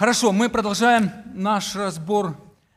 Хорошо, 0.00 0.32
мы 0.32 0.48
продолжаем 0.48 1.12
наш 1.34 1.76
разбор 1.76 2.34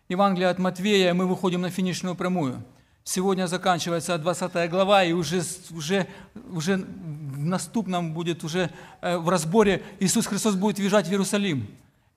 Евангелия 0.09 0.49
от 0.49 0.59
Матвея, 0.59 1.13
мы 1.13 1.25
выходим 1.25 1.61
на 1.61 1.69
финишную 1.69 2.15
прямую. 2.15 2.61
Сегодня 3.05 3.47
заканчивается 3.47 4.17
20 4.17 4.69
глава, 4.69 5.06
и 5.06 5.14
уже, 5.14 5.42
уже, 5.72 6.06
уже 6.51 6.75
в 6.75 7.46
наступном 7.46 8.14
будет, 8.14 8.44
уже 8.44 8.71
э, 9.00 9.16
в 9.16 9.30
разборе 9.30 9.84
Иисус 10.02 10.25
Христос 10.28 10.55
будет 10.55 10.80
въезжать 10.80 11.07
в 11.07 11.12
Иерусалим. 11.12 11.66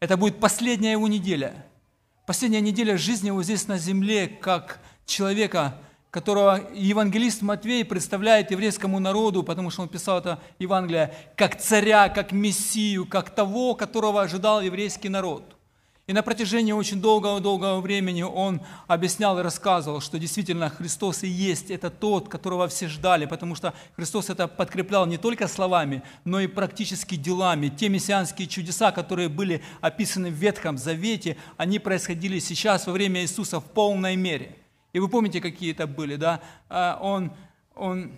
Это 0.00 0.16
будет 0.16 0.40
последняя 0.40 0.90
его 0.90 1.06
неделя. 1.06 1.54
Последняя 2.26 2.60
неделя 2.60 2.98
жизни 2.98 3.28
его 3.28 3.44
здесь 3.44 3.68
на 3.68 3.78
земле, 3.78 4.26
как 4.26 4.80
человека, 5.06 5.76
которого 6.10 6.60
евангелист 6.74 7.42
Матвей 7.42 7.84
представляет 7.84 8.50
еврейскому 8.50 8.98
народу, 8.98 9.42
потому 9.42 9.70
что 9.70 9.82
он 9.82 9.88
писал 9.88 10.18
это 10.18 10.38
Евангелие, 10.58 11.14
как 11.36 11.60
царя, 11.60 12.08
как 12.08 12.32
мессию, 12.32 13.06
как 13.06 13.30
того, 13.30 13.74
которого 13.74 14.22
ожидал 14.22 14.60
еврейский 14.60 15.08
народ. 15.08 15.56
И 16.06 16.12
на 16.12 16.22
протяжении 16.22 16.70
очень 16.70 17.00
долгого-долгого 17.00 17.80
времени 17.80 18.22
он 18.22 18.60
объяснял 18.86 19.36
и 19.40 19.42
рассказывал, 19.42 20.00
что 20.00 20.20
действительно 20.20 20.70
Христос 20.70 21.24
и 21.24 21.28
есть 21.28 21.68
это 21.68 21.90
тот, 21.90 22.28
которого 22.28 22.68
все 22.68 22.86
ждали, 22.86 23.26
потому 23.26 23.56
что 23.56 23.74
Христос 23.96 24.30
это 24.30 24.46
подкреплял 24.46 25.04
не 25.06 25.18
только 25.18 25.48
словами, 25.48 26.04
но 26.24 26.38
и 26.38 26.46
практически 26.46 27.16
делами. 27.16 27.70
Те 27.70 27.88
мессианские 27.88 28.46
чудеса, 28.46 28.92
которые 28.92 29.28
были 29.28 29.64
описаны 29.80 30.30
в 30.30 30.34
Ветхом 30.34 30.78
Завете, 30.78 31.38
они 31.56 31.80
происходили 31.80 32.38
сейчас 32.38 32.86
во 32.86 32.92
время 32.92 33.22
Иисуса 33.22 33.58
в 33.58 33.64
полной 33.64 34.14
мере– 34.14 34.56
и 34.96 34.98
вы 34.98 35.08
помните, 35.08 35.42
какие 35.42 35.72
это 35.72 35.86
были, 35.86 36.16
да? 36.16 36.40
А, 36.70 36.98
он, 37.02 37.30
он 37.74 38.12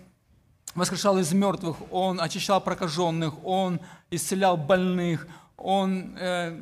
воскрешал 0.73 1.17
из 1.17 1.33
мертвых, 1.33 1.75
он 1.91 2.21
очищал 2.21 2.61
прокаженных, 2.61 3.33
он 3.45 3.81
исцелял 4.09 4.55
больных, 4.55 5.27
он 5.57 6.15
э, 6.17 6.57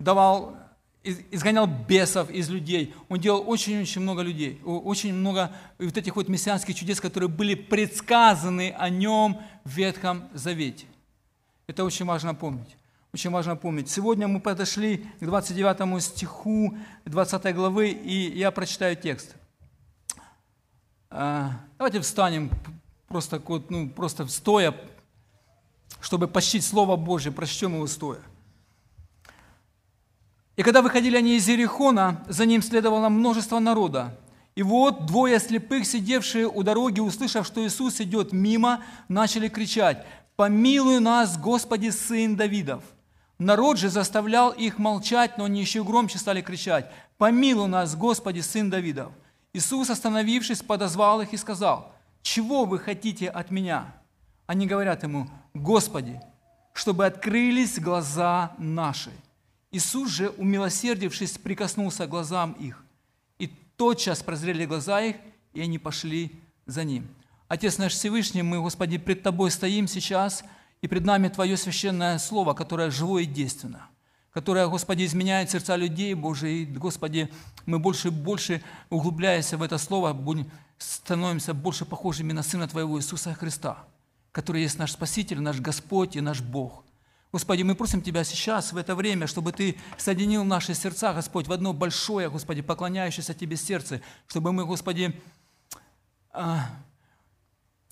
давал, 0.00 0.56
изгонял 1.04 1.68
бесов 1.68 2.28
из 2.28 2.50
людей. 2.50 2.92
Он 3.08 3.20
делал 3.20 3.48
очень-очень 3.48 4.00
много 4.00 4.22
людей, 4.22 4.60
очень 4.64 5.14
много 5.14 5.52
вот 5.78 5.96
этих 5.96 6.16
вот 6.16 6.26
мессианских 6.26 6.74
чудес, 6.74 7.00
которые 7.00 7.28
были 7.28 7.54
предсказаны 7.54 8.74
о 8.76 8.88
нем 8.88 9.40
в 9.62 9.70
Ветхом 9.70 10.24
Завете. 10.34 10.86
Это 11.68 11.84
очень 11.84 12.04
важно 12.04 12.34
помнить. 12.34 12.76
Очень 13.16 13.30
важно 13.30 13.56
помнить. 13.56 13.88
Сегодня 13.88 14.28
мы 14.28 14.40
подошли 14.40 14.98
к 15.20 15.24
29 15.24 16.02
стиху 16.02 16.76
20 17.06 17.54
главы, 17.54 17.88
и 17.88 18.36
я 18.36 18.50
прочитаю 18.50 18.94
текст. 18.94 19.36
А, 21.08 21.52
давайте 21.78 22.00
встанем 22.00 22.50
просто, 23.08 23.40
ну, 23.70 23.88
просто 23.88 24.26
стоя, 24.26 24.74
чтобы 26.02 26.28
почтить 26.28 26.62
Слово 26.62 26.96
Божье, 26.96 27.32
прочтем 27.32 27.72
его 27.76 27.86
стоя. 27.86 28.20
И 30.56 30.62
когда 30.62 30.82
выходили 30.82 31.16
они 31.16 31.38
из 31.38 31.48
Иерихона, 31.48 32.22
за 32.28 32.44
ним 32.44 32.60
следовало 32.60 33.08
множество 33.08 33.58
народа. 33.60 34.14
И 34.56 34.62
вот 34.62 35.06
двое 35.06 35.40
слепых, 35.40 35.86
сидевшие 35.86 36.46
у 36.46 36.62
дороги, 36.62 37.00
услышав, 37.00 37.46
что 37.46 37.66
Иисус 37.66 37.98
идет 37.98 38.34
мимо, 38.34 38.84
начали 39.08 39.48
кричать, 39.48 40.04
«Помилуй 40.36 41.00
нас, 41.00 41.38
Господи, 41.38 41.88
Сын 41.88 42.36
Давидов!» 42.36 42.82
Народ 43.38 43.78
же 43.78 43.90
заставлял 43.90 44.50
их 44.50 44.78
молчать, 44.78 45.36
но 45.36 45.44
они 45.44 45.60
еще 45.60 45.84
громче 45.84 46.18
стали 46.18 46.40
кричать, 46.40 46.90
«Помилуй 47.18 47.68
нас, 47.68 47.94
Господи, 47.94 48.40
Сын 48.40 48.70
Давидов!» 48.70 49.12
Иисус, 49.52 49.90
остановившись, 49.90 50.62
подозвал 50.62 51.20
их 51.20 51.32
и 51.32 51.36
сказал, 51.36 51.94
«Чего 52.22 52.64
вы 52.64 52.78
хотите 52.78 53.28
от 53.28 53.50
меня?» 53.50 53.94
Они 54.46 54.66
говорят 54.66 55.02
ему, 55.02 55.28
«Господи, 55.52 56.20
чтобы 56.72 57.04
открылись 57.04 57.78
глаза 57.78 58.54
наши». 58.58 59.10
Иисус 59.70 60.10
же, 60.10 60.30
умилосердившись, 60.30 61.38
прикоснулся 61.38 62.06
к 62.06 62.10
глазам 62.10 62.52
их. 62.52 62.82
И 63.38 63.48
тотчас 63.48 64.22
прозрели 64.22 64.64
глаза 64.64 65.02
их, 65.02 65.16
и 65.52 65.60
они 65.60 65.78
пошли 65.78 66.32
за 66.64 66.84
ним. 66.84 67.06
Отец 67.48 67.76
наш 67.76 67.92
Всевышний, 67.92 68.42
мы, 68.42 68.60
Господи, 68.60 68.96
пред 68.96 69.22
Тобой 69.22 69.50
стоим 69.50 69.88
сейчас– 69.88 70.42
и 70.86 70.88
пред 70.88 71.04
нами 71.04 71.26
Твое 71.26 71.56
священное 71.56 72.16
Слово, 72.16 72.54
которое 72.54 72.92
живое 72.92 73.24
и 73.24 73.26
действенно, 73.26 73.88
которое, 74.32 74.68
Господи, 74.68 75.04
изменяет 75.04 75.50
сердца 75.50 75.74
людей, 75.74 76.14
Боже, 76.14 76.48
и, 76.48 76.64
Господи, 76.64 77.28
мы 77.66 77.80
больше 77.80 78.06
и 78.06 78.10
больше, 78.12 78.62
углубляясь 78.88 79.52
в 79.52 79.62
это 79.62 79.78
Слово, 79.78 80.12
будем, 80.12 80.48
становимся 80.78 81.54
больше 81.54 81.84
похожими 81.86 82.32
на 82.32 82.44
Сына 82.44 82.68
Твоего 82.68 83.00
Иисуса 83.00 83.34
Христа, 83.34 83.78
который 84.30 84.62
есть 84.62 84.78
наш 84.78 84.92
Спаситель, 84.92 85.40
наш 85.40 85.58
Господь 85.58 86.14
и 86.14 86.20
наш 86.20 86.40
Бог. 86.40 86.84
Господи, 87.32 87.64
мы 87.64 87.74
просим 87.74 88.00
Тебя 88.00 88.22
сейчас, 88.22 88.72
в 88.72 88.76
это 88.76 88.94
время, 88.94 89.26
чтобы 89.26 89.50
Ты 89.50 89.76
соединил 89.98 90.44
наши 90.44 90.72
сердца, 90.72 91.12
Господь, 91.14 91.48
в 91.48 91.52
одно 91.52 91.72
большое, 91.72 92.30
Господи, 92.30 92.62
поклоняющееся 92.62 93.34
Тебе 93.34 93.56
сердце, 93.56 94.02
чтобы 94.28 94.52
мы, 94.52 94.64
Господи, 94.64 95.20
а, 96.30 96.70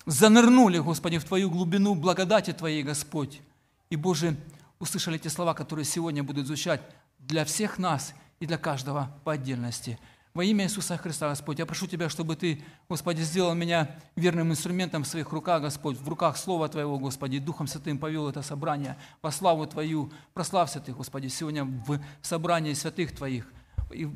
занырнули, 0.05 0.79
Господи, 0.79 1.17
в 1.17 1.25
Твою 1.25 1.49
глубину 1.49 1.95
благодати 1.95 2.53
Твоей, 2.53 2.83
Господь. 2.83 3.41
И, 3.89 3.95
Боже, 3.95 4.35
услышали 4.79 5.17
те 5.17 5.29
слова, 5.29 5.53
которые 5.53 5.85
сегодня 5.85 6.23
будут 6.23 6.47
звучать 6.47 6.81
для 7.19 7.45
всех 7.45 7.77
нас 7.77 8.13
и 8.39 8.45
для 8.45 8.57
каждого 8.57 9.11
по 9.23 9.33
отдельности. 9.33 9.99
Во 10.33 10.43
имя 10.43 10.65
Иисуса 10.65 10.97
Христа, 10.97 11.29
Господь, 11.29 11.59
я 11.59 11.65
прошу 11.65 11.87
Тебя, 11.87 12.09
чтобы 12.09 12.35
Ты, 12.35 12.61
Господи, 12.89 13.21
сделал 13.21 13.55
меня 13.55 13.95
верным 14.17 14.51
инструментом 14.51 15.05
в 15.05 15.07
своих 15.07 15.31
руках, 15.31 15.61
Господь, 15.61 15.97
в 15.97 16.09
руках 16.09 16.35
Слова 16.35 16.67
Твоего, 16.67 16.99
Господи, 16.99 17.39
Духом 17.39 17.67
Святым 17.67 17.97
повел 17.97 18.27
это 18.27 18.41
собрание 18.41 18.97
по 19.21 19.31
славу 19.31 19.65
Твою. 19.65 20.11
Прославься 20.33 20.81
Ты, 20.81 20.91
Господи, 20.91 21.27
сегодня 21.27 21.63
в 21.63 22.01
собрании 22.21 22.73
святых 22.73 23.15
Твоих. 23.15 23.47
И 23.93 24.09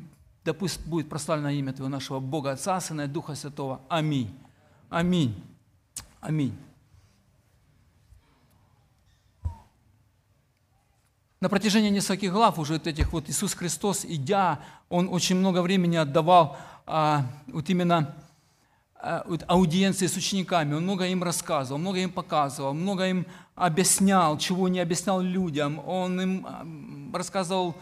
да 0.44 0.52
пусть 0.52 0.86
будет 0.86 1.08
прославлено 1.08 1.50
имя 1.50 1.72
Твоего 1.72 1.88
нашего 1.88 2.20
Бога, 2.20 2.52
Отца, 2.52 2.78
Сына 2.80 3.02
и 3.02 3.06
Духа 3.06 3.34
Святого. 3.34 3.80
Аминь. 3.88 4.38
Аминь. 4.90 5.42
Аминь. 6.20 6.56
На 11.40 11.48
протяжении 11.48 11.88
нескольких 11.88 12.32
глав 12.32 12.58
уже 12.58 12.74
вот 12.74 12.86
этих 12.86 13.12
вот 13.12 13.30
Иисус 13.30 13.54
Христос, 13.54 14.04
идя, 14.04 14.60
Он 14.90 15.08
очень 15.08 15.36
много 15.36 15.62
времени 15.62 15.96
отдавал 15.96 16.58
а, 16.86 17.24
вот 17.46 17.70
именно 17.70 18.14
а, 18.96 19.24
вот 19.26 19.44
аудиенции 19.48 20.06
с 20.06 20.16
учениками. 20.16 20.74
Он 20.74 20.82
много 20.82 21.06
им 21.06 21.22
рассказывал, 21.22 21.78
много 21.78 22.00
им 22.00 22.10
показывал, 22.10 22.74
много 22.74 23.08
им 23.08 23.26
объяснял, 23.54 24.36
чего 24.36 24.68
не 24.68 24.80
объяснял 24.80 25.22
людям. 25.22 25.80
Он 25.86 26.20
им 26.20 26.46
а, 26.46 26.66
рассказывал 27.16 27.74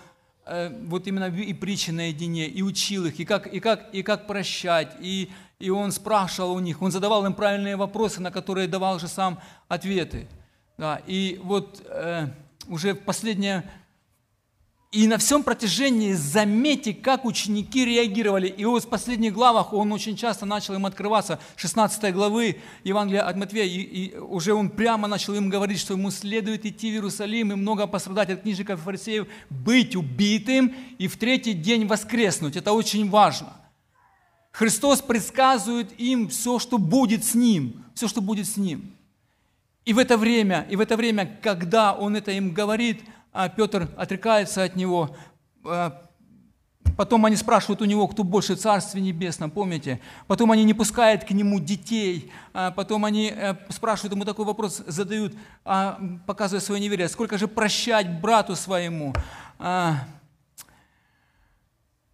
вот 0.86 1.06
именно 1.06 1.26
и 1.26 1.53
притчи 1.53 1.91
наедине, 1.91 2.47
и 2.47 2.62
учил 2.62 3.06
их, 3.06 3.20
и 3.20 3.25
как, 3.25 3.47
и 3.47 3.60
как, 3.60 3.88
и 3.92 4.03
как 4.03 4.26
прощать, 4.26 4.97
и 5.00 5.31
и 5.59 5.70
он 5.70 5.91
спрашивал 5.91 6.53
у 6.53 6.60
них, 6.60 6.81
он 6.82 6.92
задавал 6.92 7.26
им 7.26 7.34
правильные 7.34 7.76
вопросы, 7.76 8.20
на 8.20 8.31
которые 8.31 8.69
давал 8.69 9.00
же 9.00 9.08
сам 9.08 9.41
ответы. 9.66 10.28
Да, 10.76 11.03
и 11.06 11.41
вот 11.42 11.82
э, 11.87 12.28
уже 12.69 12.94
последнее... 12.94 13.69
И 14.91 15.06
на 15.06 15.19
всем 15.19 15.43
протяжении 15.43 16.15
заметьте, 16.15 16.94
как 16.94 17.26
ученики 17.26 17.84
реагировали. 17.84 18.49
И 18.49 18.65
вот 18.65 18.84
в 18.84 18.88
последних 18.88 19.34
главах 19.34 19.75
он 19.75 19.93
очень 19.93 20.16
часто 20.16 20.47
начал 20.47 20.75
им 20.75 20.87
открываться, 20.87 21.38
16 21.56 22.15
главы 22.15 22.60
Евангелия 22.84 23.22
от 23.22 23.37
Матвея, 23.37 23.66
и, 23.66 23.81
и 23.81 24.16
уже 24.16 24.54
он 24.54 24.71
прямо 24.71 25.06
начал 25.06 25.34
им 25.34 25.50
говорить, 25.50 25.78
что 25.78 25.93
ему 25.93 26.10
следует 26.10 26.65
идти 26.65 26.91
в 26.91 26.94
Иерусалим 26.94 27.53
и 27.53 27.54
много 27.54 27.87
пострадать 27.87 28.31
от 28.31 28.43
книжников 28.43 28.81
и 28.81 28.82
фарисеев, 28.82 29.26
быть 29.50 29.94
убитым 29.94 30.75
и 30.97 31.06
в 31.06 31.19
третий 31.19 31.53
день 31.53 31.87
воскреснуть. 31.87 32.56
Это 32.56 32.72
очень 32.72 33.10
важно– 33.10 33.53
Христос 34.59 35.00
предсказывает 35.03 35.93
им 36.00 36.28
все, 36.28 36.59
что 36.59 36.78
будет 36.78 37.25
с 37.25 37.37
ним, 37.37 37.84
все, 37.94 38.09
что 38.09 38.20
будет 38.20 38.49
с 38.49 38.56
ним. 38.56 38.93
И 39.88 39.94
в 39.94 39.99
это 39.99 40.19
время, 40.19 40.66
и 40.69 40.76
в 40.76 40.81
это 40.81 40.99
время, 40.99 41.38
когда 41.43 41.94
он 41.94 42.15
это 42.15 42.31
им 42.32 42.53
говорит, 42.53 43.00
а 43.32 43.49
Петр 43.49 43.88
отрекается 43.97 44.62
от 44.62 44.76
него, 44.76 45.16
а, 45.64 46.02
Потом 46.99 47.25
они 47.25 47.37
спрашивают 47.37 47.81
у 47.81 47.85
него, 47.85 48.08
кто 48.08 48.25
больше 48.25 48.56
в 48.56 48.58
Царстве 48.58 49.00
Небесном, 49.00 49.50
помните? 49.52 50.00
Потом 50.26 50.50
они 50.50 50.64
не 50.64 50.75
пускают 50.75 51.23
к 51.23 51.31
нему 51.31 51.61
детей. 51.61 52.32
А 52.52 52.73
потом 52.73 53.05
они 53.05 53.32
э, 53.35 53.55
спрашивают 53.69 54.14
ему 54.14 54.25
такой 54.25 54.44
вопрос, 54.44 54.82
задают, 54.85 55.32
показывая 56.26 56.61
свое 56.61 56.81
неверие. 56.81 57.08
Сколько 57.08 57.38
же 57.38 57.46
прощать 57.46 58.20
брату 58.20 58.56
своему? 58.56 59.14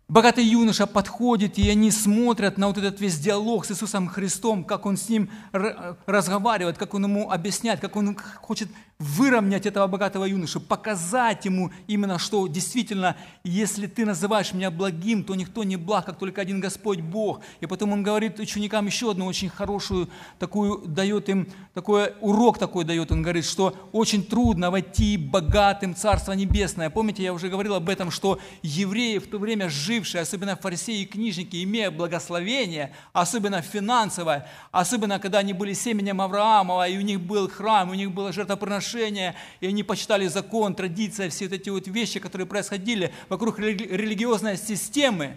Богатый 0.06 0.44
юноша 0.44 0.86
подходит, 0.86 1.56
и 1.58 1.70
они 1.70 1.90
смотрят 1.90 2.58
на 2.58 2.68
вот 2.68 2.76
этот 2.76 3.00
весь 3.00 3.18
диалог 3.18 3.64
с 3.64 3.70
Иисусом 3.70 4.06
Христом, 4.06 4.62
как 4.62 4.84
он 4.84 4.98
с 4.98 5.08
ним 5.08 5.30
разговаривает, 5.52 6.76
как 6.76 6.92
он 6.92 7.04
ему 7.04 7.30
объясняет, 7.30 7.80
как 7.80 7.96
он 7.96 8.14
хочет 8.42 8.68
выровнять 8.98 9.66
этого 9.66 9.86
богатого 9.86 10.24
юношу, 10.24 10.60
показать 10.60 11.44
ему 11.44 11.72
именно, 11.88 12.18
что 12.18 12.46
действительно, 12.46 13.16
если 13.42 13.86
ты 13.86 14.06
называешь 14.06 14.52
меня 14.52 14.70
благим, 14.70 15.24
то 15.24 15.34
никто 15.34 15.64
не 15.64 15.76
благ, 15.76 16.06
как 16.06 16.18
только 16.18 16.40
один 16.40 16.60
Господь 16.60 17.00
Бог. 17.00 17.40
И 17.60 17.66
потом 17.66 17.92
он 17.92 18.02
говорит 18.02 18.38
ученикам 18.38 18.86
еще 18.86 19.10
одну 19.10 19.26
очень 19.26 19.48
хорошую, 19.48 20.08
такую 20.38 20.78
дает 20.86 21.28
им, 21.28 21.48
такой 21.74 22.14
урок 22.20 22.58
такой 22.58 22.84
дает, 22.84 23.10
он 23.10 23.22
говорит, 23.22 23.44
что 23.44 23.76
очень 23.92 24.24
трудно 24.24 24.70
войти 24.70 25.16
богатым 25.16 25.94
в 25.94 25.98
Царство 25.98 26.32
Небесное. 26.32 26.88
Помните, 26.88 27.24
я 27.24 27.32
уже 27.32 27.48
говорил 27.48 27.74
об 27.74 27.88
этом, 27.88 28.10
что 28.10 28.38
евреи 28.62 29.18
в 29.18 29.26
то 29.26 29.38
время 29.38 29.68
жившие, 29.68 30.22
особенно 30.22 30.56
фарисеи 30.56 31.02
и 31.02 31.06
книжники, 31.06 31.62
имея 31.64 31.90
благословение, 31.90 32.94
особенно 33.12 33.60
финансовое, 33.60 34.48
особенно 34.70 35.18
когда 35.18 35.38
они 35.38 35.52
были 35.52 35.72
семенем 35.72 36.20
Авраамова, 36.20 36.88
и 36.88 36.96
у 36.96 37.00
них 37.00 37.20
был 37.20 37.48
храм, 37.48 37.90
у 37.90 37.94
них 37.94 38.12
было 38.12 38.32
жертвоприношение, 38.32 38.83
отношения, 38.84 39.34
и 39.60 39.66
они 39.66 39.82
почитали 39.82 40.26
закон, 40.26 40.74
традиция, 40.74 41.30
все 41.30 41.46
вот 41.46 41.54
эти 41.54 41.70
вот 41.70 41.86
вещи, 41.88 42.20
которые 42.20 42.46
происходили 42.46 43.12
вокруг 43.28 43.58
религиозной 43.58 44.56
системы, 44.56 45.36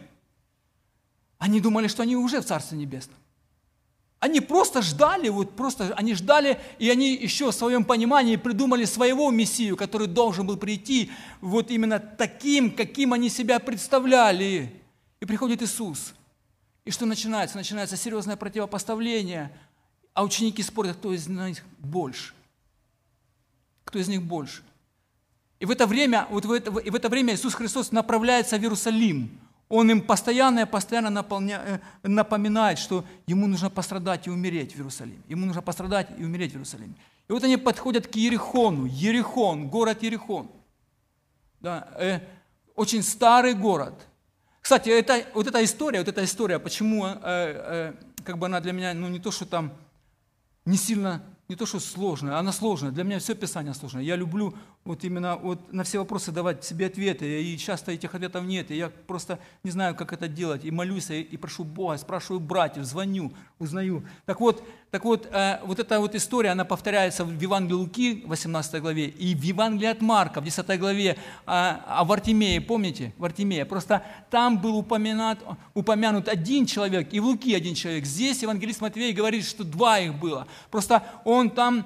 они 1.37 1.61
думали, 1.61 1.87
что 1.87 2.03
они 2.03 2.15
уже 2.15 2.41
в 2.41 2.45
Царстве 2.45 2.77
Небесном. 2.77 3.17
Они 4.19 4.41
просто 4.41 4.81
ждали, 4.81 5.29
вот 5.29 5.55
просто 5.55 5.93
они 5.95 6.15
ждали, 6.15 6.59
и 6.79 6.89
они 6.89 7.13
еще 7.13 7.51
в 7.51 7.55
своем 7.55 7.85
понимании 7.85 8.35
придумали 8.35 8.85
своего 8.85 9.29
Мессию, 9.29 9.77
который 9.77 10.07
должен 10.07 10.47
был 10.47 10.57
прийти 10.57 11.11
вот 11.39 11.69
именно 11.69 11.99
таким, 11.99 12.71
каким 12.71 13.13
они 13.13 13.29
себя 13.29 13.59
представляли. 13.59 14.73
И 15.19 15.25
приходит 15.25 15.61
Иисус. 15.61 16.15
И 16.83 16.91
что 16.91 17.05
начинается? 17.05 17.57
Начинается 17.57 17.95
серьезное 17.95 18.37
противопоставление, 18.37 19.51
а 20.15 20.23
ученики 20.23 20.63
спорят, 20.63 20.97
кто 20.97 21.13
из 21.13 21.27
них 21.27 21.63
больше 21.77 22.33
кто 23.87 23.99
из 23.99 24.07
них 24.07 24.21
больше. 24.21 24.61
И 25.59 25.65
в 25.65 25.71
это 25.71 25.87
время, 25.87 26.27
вот 26.29 26.45
в 26.45 26.51
это, 26.51 26.77
и 26.79 26.89
в 26.89 26.95
это 26.95 27.09
время 27.09 27.33
Иисус 27.33 27.55
Христос 27.55 27.91
направляется 27.91 28.57
в 28.57 28.61
Иерусалим. 28.61 29.39
Он 29.69 29.89
им 29.89 30.01
постоянно 30.01 30.61
и 30.61 30.65
постоянно 30.65 31.09
наполня, 31.09 31.61
э, 31.65 31.79
напоминает, 32.07 32.77
что 32.77 33.03
ему 33.25 33.47
нужно 33.47 33.69
пострадать 33.69 34.27
и 34.27 34.29
умереть 34.29 34.73
в 34.73 34.77
Иерусалиме. 34.77 35.21
Ему 35.27 35.45
нужно 35.45 35.61
пострадать 35.61 36.07
и 36.17 36.23
умереть 36.23 36.51
в 36.51 36.55
Иерусалиме. 36.55 36.93
И 37.27 37.33
вот 37.33 37.43
они 37.43 37.57
подходят 37.57 38.07
к 38.07 38.15
Ерехону. 38.15 38.85
Ерехон, 38.85 39.67
город 39.67 40.03
Ерехон. 40.03 40.49
Да, 41.59 41.87
э, 41.99 42.19
очень 42.75 43.01
старый 43.01 43.55
город. 43.55 43.93
Кстати, 44.61 44.89
это, 44.89 45.25
вот 45.33 45.47
эта 45.47 45.63
история, 45.63 45.99
вот 45.99 46.07
эта 46.07 46.23
история, 46.23 46.59
почему 46.59 47.05
э, 47.05 47.13
э, 47.23 47.93
как 48.23 48.37
бы 48.37 48.45
она 48.45 48.59
для 48.59 48.73
меня, 48.73 48.93
ну 48.93 49.07
не 49.07 49.19
то, 49.19 49.31
что 49.31 49.45
там 49.45 49.73
не 50.65 50.77
сильно 50.77 51.23
не 51.49 51.55
то, 51.55 51.65
что 51.65 51.79
сложная, 51.79 52.37
она 52.37 52.51
сложная. 52.51 52.91
Для 52.91 53.03
меня 53.03 53.19
все 53.19 53.33
Писание 53.33 53.73
сложное. 53.73 54.03
Я 54.03 54.15
люблю 54.15 54.53
вот 54.87 55.03
именно 55.03 55.35
вот 55.35 55.73
на 55.73 55.83
все 55.83 55.99
вопросы 55.99 56.31
давать 56.31 56.63
себе 56.63 56.87
ответы, 56.87 57.43
и 57.43 57.57
часто 57.57 57.91
этих 57.91 58.15
ответов 58.15 58.45
нет, 58.45 58.71
и 58.71 58.75
я 58.75 58.89
просто 58.89 59.37
не 59.63 59.71
знаю, 59.71 59.95
как 59.95 60.13
это 60.13 60.29
делать, 60.29 60.63
и 60.63 60.71
молюсь, 60.71 61.09
и, 61.09 61.21
и 61.21 61.35
прошу 61.35 61.65
Бога, 61.65 61.97
спрашиваю 61.97 62.39
братьев, 62.39 62.85
звоню, 62.85 63.33
узнаю. 63.59 64.03
Так 64.25 64.39
вот, 64.39 64.63
так 64.89 65.03
вот, 65.03 65.27
э, 65.29 65.59
вот 65.65 65.79
эта 65.79 65.99
вот 65.99 66.15
история, 66.15 66.51
она 66.51 66.63
повторяется 66.63 67.25
в 67.25 67.41
Евангелии 67.41 67.75
Луки, 67.75 68.23
18 68.25 68.81
главе, 68.81 69.07
и 69.07 69.35
в 69.35 69.41
Евангелии 69.43 69.89
от 69.89 70.01
Марка, 70.01 70.39
в 70.39 70.45
10 70.45 70.79
главе, 70.79 71.11
э, 71.11 71.15
о 71.45 72.05
Вартимее, 72.05 72.61
помните, 72.61 73.13
Вартимея, 73.17 73.65
просто 73.65 74.03
там 74.29 74.57
был 74.61 74.77
упомянут, 74.77 75.39
упомянут 75.73 76.29
один 76.29 76.65
человек, 76.65 77.13
и 77.13 77.19
в 77.19 77.25
Луки 77.25 77.53
один 77.53 77.75
человек. 77.75 78.05
Здесь 78.05 78.41
евангелист 78.41 78.79
Матвей 78.79 79.11
говорит, 79.11 79.45
что 79.45 79.65
два 79.65 79.99
их 79.99 80.15
было. 80.15 80.47
Просто 80.71 81.03
он 81.25 81.49
там 81.49 81.85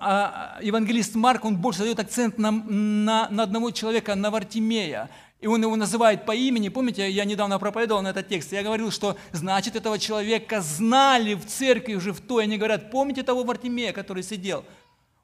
а, 0.00 0.58
евангелист 0.60 1.14
Марк, 1.14 1.44
он 1.44 1.56
больше 1.56 1.80
дает 1.80 1.98
акцент 1.98 2.38
на, 2.40 2.50
на, 2.50 3.28
на 3.30 3.42
одного 3.42 3.70
человека, 3.70 4.14
на 4.14 4.30
Вартимея. 4.30 5.08
И 5.40 5.46
он 5.46 5.62
его 5.62 5.74
называет 5.76 6.26
по 6.26 6.32
имени. 6.32 6.68
Помните, 6.68 7.10
я 7.10 7.24
недавно 7.24 7.58
проповедовал 7.58 8.02
на 8.02 8.08
этот 8.08 8.28
текст. 8.28 8.52
Я 8.52 8.62
говорил, 8.62 8.90
что 8.90 9.16
значит 9.32 9.74
этого 9.74 9.98
человека 9.98 10.60
знали 10.60 11.34
в 11.34 11.46
церкви 11.46 11.94
уже 11.94 12.12
в 12.12 12.20
той. 12.20 12.44
Они 12.44 12.58
говорят, 12.58 12.90
помните 12.90 13.22
того 13.22 13.44
Вартимея, 13.44 13.92
который 13.92 14.22
сидел 14.22 14.64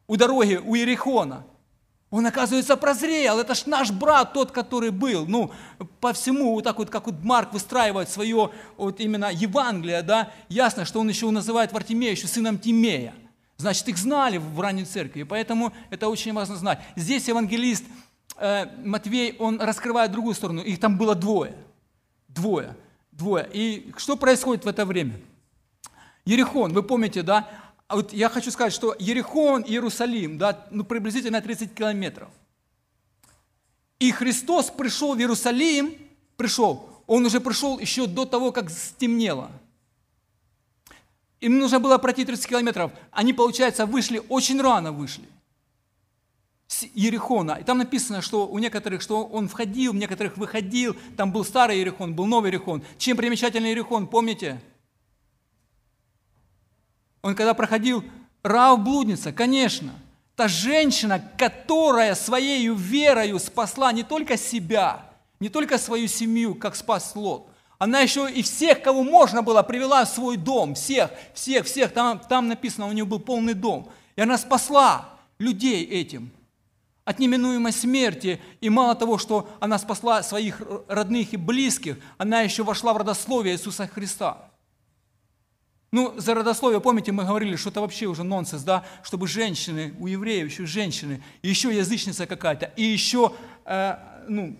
у 0.06 0.16
дороги, 0.16 0.54
у 0.56 0.74
Иерихона? 0.74 1.44
Он, 2.10 2.24
оказывается, 2.24 2.76
прозрел. 2.76 3.38
Это 3.40 3.54
ж 3.54 3.66
наш 3.66 3.90
брат, 3.90 4.32
тот, 4.32 4.52
который 4.52 4.90
был. 4.90 5.26
Ну, 5.26 5.50
по 6.00 6.12
всему, 6.12 6.54
вот 6.54 6.64
так 6.64 6.78
вот, 6.78 6.88
как 6.88 7.06
вот 7.06 7.16
Марк 7.22 7.52
выстраивает 7.52 8.08
свое 8.08 8.50
вот 8.76 9.00
именно 9.00 9.30
Евангелие, 9.30 10.02
да, 10.02 10.30
ясно, 10.48 10.84
что 10.84 11.00
он 11.00 11.08
еще 11.08 11.28
называет 11.30 11.72
Вартимея 11.72 12.12
еще 12.12 12.26
сыном 12.26 12.58
Тимея. 12.58 13.12
Значит, 13.58 13.88
их 13.88 13.96
знали 13.96 14.36
в 14.36 14.60
ранней 14.60 14.84
церкви, 14.84 15.22
поэтому 15.22 15.72
это 15.88 16.08
очень 16.08 16.34
важно 16.34 16.56
знать. 16.56 16.78
Здесь 16.94 17.26
евангелист 17.28 17.84
э, 18.36 18.66
Матвей, 18.84 19.36
он 19.38 19.60
раскрывает 19.60 20.12
другую 20.12 20.34
сторону. 20.34 20.60
Их 20.60 20.78
там 20.78 20.98
было 20.98 21.14
двое. 21.14 21.54
Двое. 22.28 22.76
Двое. 23.12 23.48
И 23.52 23.92
что 23.96 24.16
происходит 24.16 24.66
в 24.66 24.68
это 24.68 24.84
время? 24.84 25.18
Ерехон, 26.26 26.74
вы 26.74 26.82
помните, 26.82 27.22
да? 27.22 27.48
А 27.88 27.96
вот 27.96 28.12
я 28.12 28.28
хочу 28.28 28.50
сказать, 28.50 28.74
что 28.74 28.94
Ерехон 28.98 29.62
и 29.62 29.70
Иерусалим, 29.70 30.36
да, 30.36 30.66
ну, 30.70 30.84
приблизительно 30.84 31.40
30 31.40 31.72
километров. 31.72 32.28
И 33.98 34.10
Христос 34.10 34.70
пришел 34.70 35.14
в 35.14 35.18
Иерусалим, 35.18 35.94
пришел, 36.36 36.90
он 37.06 37.24
уже 37.24 37.40
пришел 37.40 37.78
еще 37.78 38.06
до 38.06 38.26
того, 38.26 38.52
как 38.52 38.68
стемнело– 38.68 39.50
им 41.46 41.58
нужно 41.58 41.78
было 41.78 41.96
пройти 41.98 42.24
30 42.24 42.48
километров. 42.48 42.90
Они, 43.12 43.32
получается, 43.32 43.86
вышли, 43.86 44.20
очень 44.28 44.60
рано 44.60 44.90
вышли 44.90 45.24
с 46.66 46.82
Ерехона. 46.92 47.52
И 47.60 47.62
там 47.62 47.78
написано, 47.78 48.20
что 48.20 48.48
у 48.48 48.58
некоторых, 48.58 49.00
что 49.00 49.24
он 49.24 49.48
входил, 49.48 49.92
у 49.92 49.94
некоторых 49.94 50.36
выходил. 50.36 50.96
Там 51.16 51.30
был 51.30 51.44
старый 51.44 51.78
Ерехон, 51.78 52.14
был 52.14 52.26
новый 52.26 52.48
Ерехон. 52.48 52.82
Чем 52.98 53.16
примечательный 53.16 53.70
Ерехон, 53.70 54.08
помните? 54.08 54.60
Он 57.22 57.36
когда 57.36 57.54
проходил, 57.54 58.02
Рав 58.42 58.80
блудница, 58.80 59.32
конечно. 59.32 59.92
Та 60.34 60.48
женщина, 60.48 61.22
которая 61.38 62.16
своей 62.16 62.68
верою 62.68 63.38
спасла 63.38 63.92
не 63.92 64.02
только 64.02 64.36
себя, 64.36 65.08
не 65.38 65.48
только 65.48 65.78
свою 65.78 66.08
семью, 66.08 66.56
как 66.56 66.74
спас 66.74 67.14
Лот, 67.14 67.48
она 67.78 68.00
еще 68.00 68.30
и 68.30 68.42
всех, 68.42 68.82
кого 68.82 69.02
можно 69.02 69.42
было, 69.42 69.62
привела 69.62 70.04
в 70.04 70.08
свой 70.08 70.36
дом. 70.36 70.74
Всех, 70.74 71.10
всех, 71.34 71.66
всех. 71.66 71.92
Там, 71.92 72.18
там 72.18 72.48
написано, 72.48 72.86
у 72.86 72.92
нее 72.92 73.04
был 73.04 73.20
полный 73.20 73.54
дом. 73.54 73.88
И 74.16 74.20
она 74.20 74.38
спасла 74.38 75.10
людей 75.38 75.84
этим 75.84 76.30
от 77.04 77.18
неминуемой 77.18 77.72
смерти. 77.72 78.40
И 78.60 78.70
мало 78.70 78.94
того, 78.94 79.18
что 79.18 79.48
она 79.60 79.78
спасла 79.78 80.22
своих 80.22 80.62
родных 80.88 81.34
и 81.34 81.36
близких, 81.36 81.98
она 82.16 82.40
еще 82.40 82.64
вошла 82.64 82.94
в 82.94 82.96
родословие 82.96 83.54
Иисуса 83.54 83.86
Христа. 83.86 84.50
Ну, 85.92 86.14
за 86.18 86.34
родословие, 86.34 86.80
помните, 86.80 87.12
мы 87.12 87.24
говорили, 87.24 87.56
что 87.56 87.70
это 87.70 87.80
вообще 87.80 88.06
уже 88.06 88.24
нонсенс, 88.24 88.62
да, 88.62 88.84
чтобы 89.02 89.28
женщины, 89.28 89.94
у 90.00 90.08
евреев 90.08 90.50
еще 90.50 90.66
женщины, 90.66 91.22
еще 91.42 91.74
язычница 91.74 92.26
какая-то, 92.26 92.66
и 92.76 92.82
еще, 92.82 93.32
э, 93.64 93.96
ну, 94.28 94.56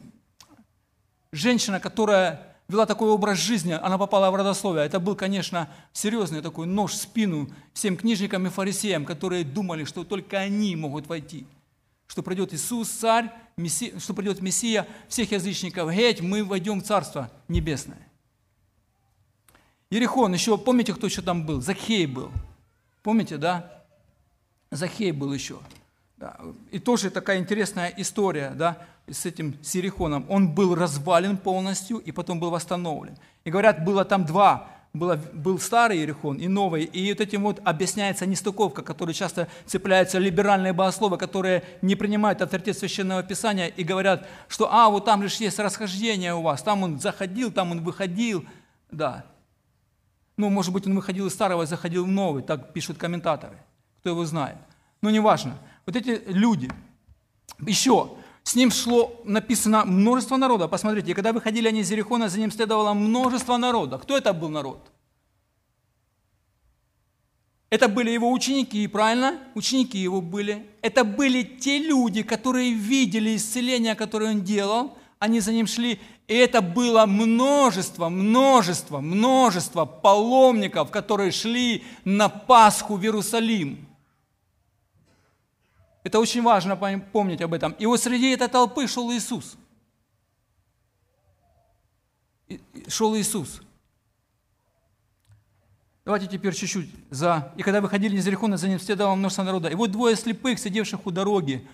женщина, 1.32 1.80
которая 1.80 2.55
вела 2.68 2.86
такой 2.86 3.10
образ 3.10 3.38
жизни, 3.38 3.72
она 3.72 3.98
попала 3.98 4.30
в 4.30 4.34
родословие. 4.34 4.84
Это 4.84 5.00
был, 5.00 5.14
конечно, 5.14 5.68
серьезный 5.92 6.42
такой 6.42 6.66
нож 6.66 6.92
в 6.92 6.96
спину 6.96 7.48
всем 7.72 7.96
книжникам 7.96 8.46
и 8.46 8.50
фарисеям, 8.50 9.04
которые 9.04 9.44
думали, 9.44 9.84
что 9.84 10.04
только 10.04 10.38
они 10.38 10.76
могут 10.76 11.06
войти. 11.06 11.46
Что 12.06 12.22
придет 12.22 12.54
Иисус, 12.54 12.88
царь, 12.88 13.32
мессия, 13.56 13.98
что 13.98 14.14
придет 14.14 14.40
Мессия 14.40 14.86
всех 15.08 15.32
язычников. 15.32 15.92
Геть, 15.92 16.20
мы 16.20 16.44
войдем 16.44 16.80
в 16.80 16.84
Царство 16.84 17.30
Небесное. 17.48 17.98
Ерехон, 19.90 20.32
еще 20.32 20.58
помните, 20.58 20.94
кто 20.94 21.06
еще 21.06 21.22
там 21.22 21.46
был? 21.46 21.60
Захей 21.60 22.06
был. 22.06 22.30
Помните, 23.02 23.36
да? 23.36 23.84
Захей 24.70 25.12
был 25.12 25.32
еще. 25.32 25.60
И 26.70 26.78
тоже 26.78 27.10
такая 27.10 27.38
интересная 27.38 27.92
история, 27.96 28.52
да, 28.56 28.78
с 29.08 29.26
этим 29.26 29.62
Сирихоном. 29.62 30.24
Он 30.28 30.54
был 30.54 30.74
развален 30.74 31.36
полностью 31.36 31.98
и 31.98 32.10
потом 32.10 32.40
был 32.40 32.50
восстановлен. 32.50 33.16
И 33.44 33.50
говорят, 33.50 33.84
было 33.84 34.04
там 34.04 34.24
два. 34.24 34.68
Было, 34.94 35.16
был 35.34 35.58
старый 35.58 35.98
Иерихон 35.98 36.38
и 36.38 36.48
новый. 36.48 36.84
И 36.84 37.12
вот 37.12 37.20
этим 37.20 37.42
вот 37.42 37.60
объясняется 37.64 38.24
нестыковка, 38.24 38.82
которой 38.82 39.12
часто 39.12 39.46
цепляются 39.66 40.18
либеральные 40.18 40.72
богословы, 40.72 41.18
которые 41.18 41.64
не 41.82 41.96
принимают 41.96 42.40
авторитет 42.40 42.78
Священного 42.78 43.22
Писания 43.22 43.66
и 43.66 43.84
говорят, 43.84 44.26
что 44.48 44.72
а, 44.72 44.88
вот 44.88 45.04
там 45.04 45.22
лишь 45.22 45.36
есть 45.36 45.58
расхождение 45.58 46.34
у 46.34 46.40
вас, 46.40 46.62
там 46.62 46.82
он 46.82 46.98
заходил, 46.98 47.52
там 47.52 47.72
он 47.72 47.84
выходил. 47.84 48.46
Да. 48.90 49.26
Ну, 50.38 50.48
может 50.48 50.72
быть, 50.72 50.86
он 50.86 50.94
выходил 50.94 51.26
из 51.26 51.34
старого 51.34 51.64
и 51.64 51.66
заходил 51.66 52.06
в 52.06 52.08
новый, 52.08 52.42
так 52.42 52.72
пишут 52.72 52.96
комментаторы. 52.96 53.58
Кто 54.00 54.10
его 54.10 54.24
знает. 54.24 54.56
Но 55.02 55.10
неважно. 55.10 55.58
Вот 55.86 55.94
эти 55.94 56.20
люди. 56.26 56.68
Еще, 57.60 58.10
с 58.42 58.56
ним 58.56 58.70
шло, 58.70 59.20
написано, 59.24 59.84
множество 59.84 60.36
народа. 60.36 60.66
Посмотрите, 60.66 61.14
когда 61.14 61.32
выходили 61.32 61.68
они 61.68 61.80
из 61.80 61.90
Ерехона, 61.90 62.28
за 62.28 62.40
ним 62.40 62.50
следовало 62.50 62.92
множество 62.92 63.56
народа. 63.56 63.98
Кто 63.98 64.16
это 64.16 64.32
был 64.32 64.48
народ? 64.48 64.80
Это 67.70 67.88
были 67.88 68.10
его 68.10 68.32
ученики, 68.32 68.86
правильно? 68.88 69.38
Ученики 69.54 69.98
его 69.98 70.20
были. 70.20 70.66
Это 70.82 71.04
были 71.04 71.42
те 71.42 71.78
люди, 71.78 72.22
которые 72.22 72.72
видели 72.72 73.36
исцеление, 73.36 73.94
которое 73.94 74.30
он 74.30 74.42
делал. 74.42 74.96
Они 75.18 75.40
за 75.40 75.52
ним 75.52 75.66
шли. 75.66 76.00
И 76.26 76.34
это 76.34 76.60
было 76.60 77.06
множество, 77.06 78.08
множество, 78.08 79.00
множество 79.00 79.84
паломников, 79.84 80.90
которые 80.90 81.30
шли 81.30 81.84
на 82.04 82.28
Пасху 82.28 82.96
в 82.96 83.02
Иерусалим. 83.02 83.85
Это 86.06 86.20
очень 86.20 86.40
важно 86.40 86.76
помнить 86.76 87.42
об 87.42 87.52
этом. 87.52 87.72
И 87.72 87.84
вот 87.84 88.00
среди 88.00 88.30
этой 88.30 88.46
толпы 88.46 88.86
шел 88.86 89.10
Иисус. 89.10 89.56
Шел 92.86 93.16
Иисус. 93.16 93.60
Давайте 96.04 96.28
теперь 96.28 96.54
чуть-чуть 96.54 96.88
за... 97.10 97.52
И 97.56 97.64
когда 97.64 97.80
выходили 97.80 98.16
из 98.16 98.24
Ерехона, 98.24 98.56
за 98.56 98.68
ним 98.68 98.78
следовало 98.78 99.16
множество 99.16 99.42
народа. 99.42 99.68
И 99.68 99.74
вот 99.74 99.90
двое 99.90 100.14
слепых, 100.14 100.60
сидевших 100.60 101.04
у 101.06 101.10
дороги, 101.10 101.66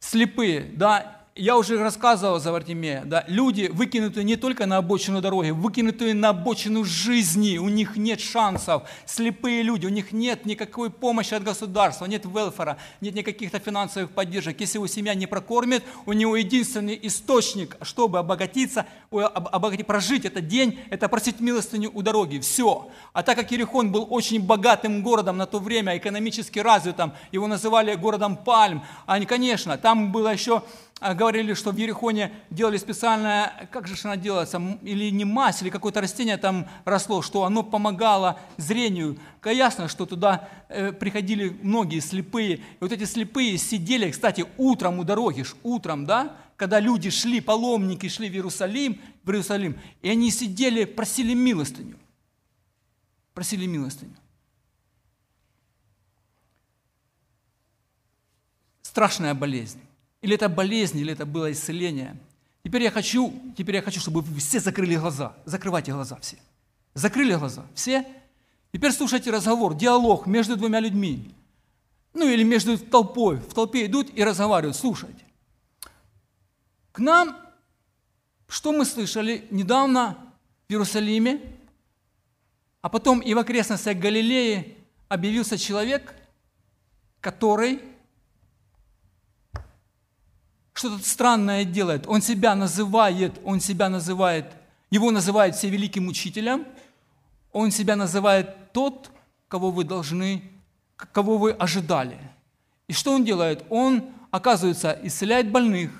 слепые, 0.00 0.72
да, 0.74 1.23
я 1.36 1.56
уже 1.56 1.78
рассказывал 1.78 2.38
за 2.38 2.52
Вартимея, 2.52 3.02
да, 3.04 3.24
люди, 3.26 3.68
выкинутые 3.72 4.22
не 4.22 4.36
только 4.36 4.66
на 4.66 4.76
обочину 4.76 5.20
дороги, 5.20 5.50
выкинутые 5.50 6.14
на 6.14 6.28
обочину 6.28 6.84
жизни, 6.84 7.58
у 7.58 7.68
них 7.68 7.96
нет 7.96 8.20
шансов, 8.20 8.84
слепые 9.04 9.62
люди, 9.62 9.86
у 9.86 9.88
них 9.88 10.12
нет 10.12 10.46
никакой 10.46 10.90
помощи 10.90 11.34
от 11.34 11.42
государства, 11.42 12.04
нет 12.04 12.24
велфера, 12.24 12.76
нет 13.00 13.16
никаких-то 13.16 13.58
финансовых 13.58 14.10
поддержек. 14.10 14.60
Если 14.60 14.78
его 14.78 14.86
семья 14.86 15.14
не 15.14 15.26
прокормит, 15.26 15.82
у 16.06 16.12
него 16.12 16.36
единственный 16.36 16.98
источник, 17.02 17.76
чтобы 17.82 18.20
обогатиться, 18.20 18.86
обогатить, 19.10 19.86
прожить 19.86 20.24
этот 20.24 20.46
день, 20.46 20.78
это 20.90 21.08
просить 21.08 21.40
милостыню 21.40 21.90
у 21.92 22.02
дороги, 22.02 22.38
все. 22.38 22.90
А 23.12 23.24
так 23.24 23.36
как 23.36 23.52
Иерихон 23.52 23.90
был 23.90 24.06
очень 24.08 24.40
богатым 24.40 25.02
городом 25.02 25.36
на 25.36 25.46
то 25.46 25.58
время, 25.58 25.96
экономически 25.96 26.60
развитым, 26.60 27.12
его 27.32 27.48
называли 27.48 27.92
городом 27.96 28.36
пальм, 28.36 28.84
а, 29.06 29.20
конечно, 29.24 29.76
там 29.78 30.12
было 30.12 30.32
еще 30.32 30.62
говорили, 31.00 31.54
что 31.54 31.70
в 31.72 31.76
Ерехоне 31.76 32.32
делали 32.50 32.76
специальное, 32.76 33.68
как 33.72 33.86
же 33.86 33.94
она 34.04 34.16
делается, 34.16 34.60
или 34.82 35.10
не 35.10 35.24
мазь, 35.24 35.62
или 35.62 35.70
какое-то 35.70 36.00
растение 36.00 36.36
там 36.36 36.68
росло, 36.84 37.20
что 37.22 37.44
оно 37.44 37.62
помогало 37.62 38.40
зрению. 38.56 39.18
Ясно, 39.44 39.88
что 39.88 40.06
туда 40.06 40.48
э, 40.68 40.92
приходили 40.92 41.58
многие 41.62 42.00
слепые. 42.00 42.56
И 42.56 42.62
вот 42.80 42.92
эти 42.92 43.04
слепые 43.04 43.58
сидели, 43.58 44.10
кстати, 44.10 44.46
утром 44.56 44.98
у 44.98 45.04
дороги, 45.04 45.44
утром, 45.62 46.06
да, 46.06 46.36
когда 46.56 46.80
люди 46.80 47.10
шли, 47.10 47.40
паломники 47.40 48.08
шли 48.08 48.30
в 48.30 48.32
Иерусалим, 48.32 49.00
в 49.24 49.30
Иерусалим, 49.30 49.78
и 50.02 50.08
они 50.08 50.30
сидели, 50.30 50.84
просили 50.84 51.34
милостыню. 51.34 51.98
Просили 53.34 53.66
милостыню. 53.66 54.16
Страшная 58.82 59.34
болезнь. 59.34 59.80
Или 60.24 60.36
это 60.36 60.48
болезнь, 60.48 60.98
или 60.98 61.12
это 61.12 61.26
было 61.26 61.52
исцеление. 61.52 62.16
Теперь 62.62 62.82
я 62.82 62.90
хочу, 62.90 63.30
теперь 63.58 63.74
я 63.74 63.82
хочу, 63.82 64.00
чтобы 64.00 64.22
вы 64.22 64.40
все 64.40 64.58
закрыли 64.58 64.96
глаза. 64.96 65.34
Закрывайте 65.44 65.92
глаза 65.92 66.16
все. 66.18 66.38
Закрыли 66.94 67.34
глаза. 67.34 67.66
Все? 67.74 68.06
Теперь 68.72 68.92
слушайте 68.92 69.30
разговор, 69.30 69.74
диалог 69.74 70.26
между 70.26 70.56
двумя 70.56 70.80
людьми. 70.80 71.30
Ну 72.14 72.26
или 72.26 72.42
между 72.42 72.78
толпой. 72.78 73.36
В 73.36 73.52
толпе 73.52 73.84
идут 73.84 74.08
и 74.14 74.24
разговаривают. 74.24 74.78
Слушайте. 74.78 75.26
К 76.92 77.00
нам, 77.00 77.36
что 78.48 78.72
мы 78.72 78.86
слышали 78.86 79.46
недавно 79.50 80.16
в 80.68 80.72
Иерусалиме, 80.72 81.42
а 82.80 82.88
потом 82.88 83.20
и 83.20 83.34
в 83.34 83.38
окрестностях 83.38 83.98
Галилеи 83.98 84.74
объявился 85.10 85.58
человек, 85.58 86.14
который 87.20 87.82
что-то 90.74 91.08
странное 91.08 91.64
делает. 91.64 92.06
Он 92.06 92.20
себя 92.20 92.54
называет, 92.54 93.40
он 93.44 93.60
себя 93.60 93.88
называет, 93.88 94.52
его 94.90 95.10
называют 95.10 95.56
все 95.56 95.70
великим 95.70 96.08
учителем, 96.08 96.66
он 97.52 97.70
себя 97.70 97.96
называет 97.96 98.72
тот, 98.72 99.10
кого 99.48 99.70
вы 99.70 99.84
должны, 99.84 100.42
кого 100.96 101.38
вы 101.38 101.52
ожидали. 101.52 102.18
И 102.88 102.92
что 102.92 103.12
он 103.12 103.24
делает? 103.24 103.64
Он, 103.70 104.04
оказывается, 104.30 104.98
исцеляет 105.02 105.50
больных, 105.50 105.90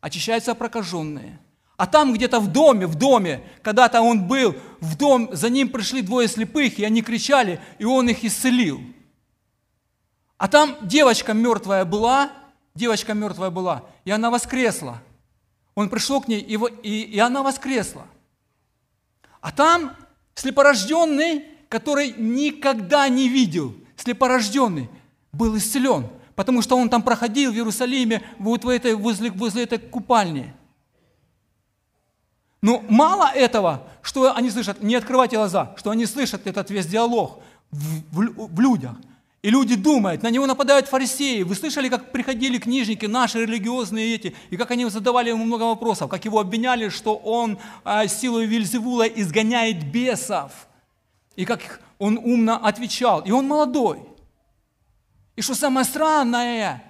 очищаются 0.00 0.54
прокаженные. 0.54 1.38
А 1.76 1.86
там 1.86 2.12
где-то 2.12 2.40
в 2.40 2.50
доме, 2.50 2.86
в 2.86 2.96
доме, 2.96 3.42
когда-то 3.62 4.00
он 4.00 4.26
был, 4.26 4.56
в 4.80 4.96
дом, 4.96 5.28
за 5.32 5.48
ним 5.48 5.68
пришли 5.68 6.02
двое 6.02 6.26
слепых, 6.26 6.78
и 6.78 6.84
они 6.84 7.02
кричали, 7.02 7.60
и 7.78 7.84
он 7.84 8.08
их 8.08 8.24
исцелил. 8.24 8.80
А 10.38 10.48
там 10.48 10.76
девочка 10.82 11.34
мертвая 11.34 11.84
была, 11.84 12.30
девочка 12.76 13.14
мертвая 13.14 13.50
была, 13.50 13.84
и 14.04 14.10
она 14.10 14.30
воскресла. 14.30 15.02
Он 15.74 15.88
пришел 15.88 16.20
к 16.20 16.28
ней, 16.28 16.40
и, 16.40 16.58
и, 16.82 17.02
и 17.02 17.18
она 17.18 17.42
воскресла. 17.42 18.06
А 19.40 19.50
там 19.50 19.96
слепорожденный, 20.34 21.44
который 21.68 22.14
никогда 22.16 23.08
не 23.08 23.28
видел, 23.28 23.74
слепорожденный, 23.96 24.88
был 25.32 25.56
исцелен, 25.56 26.08
потому 26.34 26.62
что 26.62 26.76
он 26.76 26.88
там 26.88 27.02
проходил 27.02 27.52
в 27.52 27.54
Иерусалиме 27.54 28.22
вот 28.38 28.64
в 28.64 28.68
этой, 28.68 28.94
возле, 28.94 29.30
возле 29.30 29.64
этой 29.64 29.78
купальни. 29.78 30.54
Но 32.62 32.82
мало 32.88 33.30
этого, 33.30 33.86
что 34.02 34.34
они 34.34 34.50
слышат, 34.50 34.82
не 34.82 34.94
открывайте 34.94 35.36
глаза, 35.36 35.74
что 35.76 35.90
они 35.90 36.06
слышат 36.06 36.46
этот 36.46 36.70
весь 36.70 36.86
диалог 36.86 37.42
в, 37.70 38.02
в, 38.12 38.54
в 38.54 38.60
людях– 38.60 38.96
и 39.46 39.50
люди 39.50 39.76
думают, 39.76 40.24
на 40.24 40.30
него 40.30 40.44
нападают 40.44 40.88
фарисеи. 40.88 41.44
Вы 41.44 41.54
слышали, 41.54 41.88
как 41.88 42.10
приходили 42.10 42.58
книжники, 42.58 43.06
наши 43.06 43.46
религиозные 43.46 44.16
эти, 44.16 44.34
и 44.50 44.56
как 44.56 44.72
они 44.72 44.84
задавали 44.86 45.28
ему 45.28 45.44
много 45.44 45.62
вопросов, 45.62 46.10
как 46.10 46.24
его 46.24 46.40
обвиняли, 46.40 46.88
что 46.88 47.14
он 47.14 47.56
а, 47.84 48.08
силой 48.08 48.46
Вильзевула 48.46 49.04
изгоняет 49.04 49.88
бесов. 49.88 50.50
И 51.36 51.44
как 51.44 51.80
он 52.00 52.18
умно 52.18 52.56
отвечал. 52.56 53.20
И 53.20 53.30
он 53.30 53.46
молодой. 53.46 54.02
И 55.36 55.42
что 55.42 55.54
самое 55.54 55.86
странное, 55.86 56.82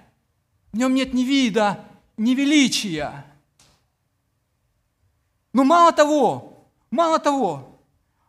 в 0.73 0.77
нем 0.77 0.95
нет 0.95 1.13
ни 1.13 1.21
вида, 1.21 1.85
ни 2.17 2.33
величия. 2.33 3.23
Но 5.53 5.63
мало 5.63 5.91
того, 5.91 6.65
мало 6.89 7.19
того, 7.19 7.79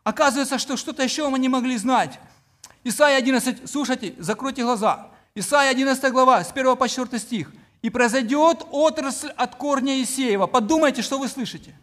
оказывается, 0.05 0.59
что 0.59 0.77
что-то 0.77 1.03
еще 1.03 1.27
мы 1.31 1.39
не 1.39 1.49
могли 1.49 1.79
знать. 1.79 2.21
Исайя 2.85 3.19
11, 3.19 3.69
слушайте, 3.69 4.15
закройте 4.19 4.63
глаза. 4.63 5.09
Исайя 5.35 5.71
11 5.71 6.13
глава, 6.13 6.43
с 6.45 6.53
1 6.53 6.77
по 6.77 6.89
4 6.89 7.19
стих. 7.19 7.53
«И 7.83 7.91
произойдет 7.91 8.67
отрасль 8.71 9.31
от 9.37 9.55
корня 9.55 10.03
Исеева». 10.03 10.47
Подумайте, 10.47 11.03
что 11.03 11.19
вы 11.19 11.29
слышите. 11.29 11.75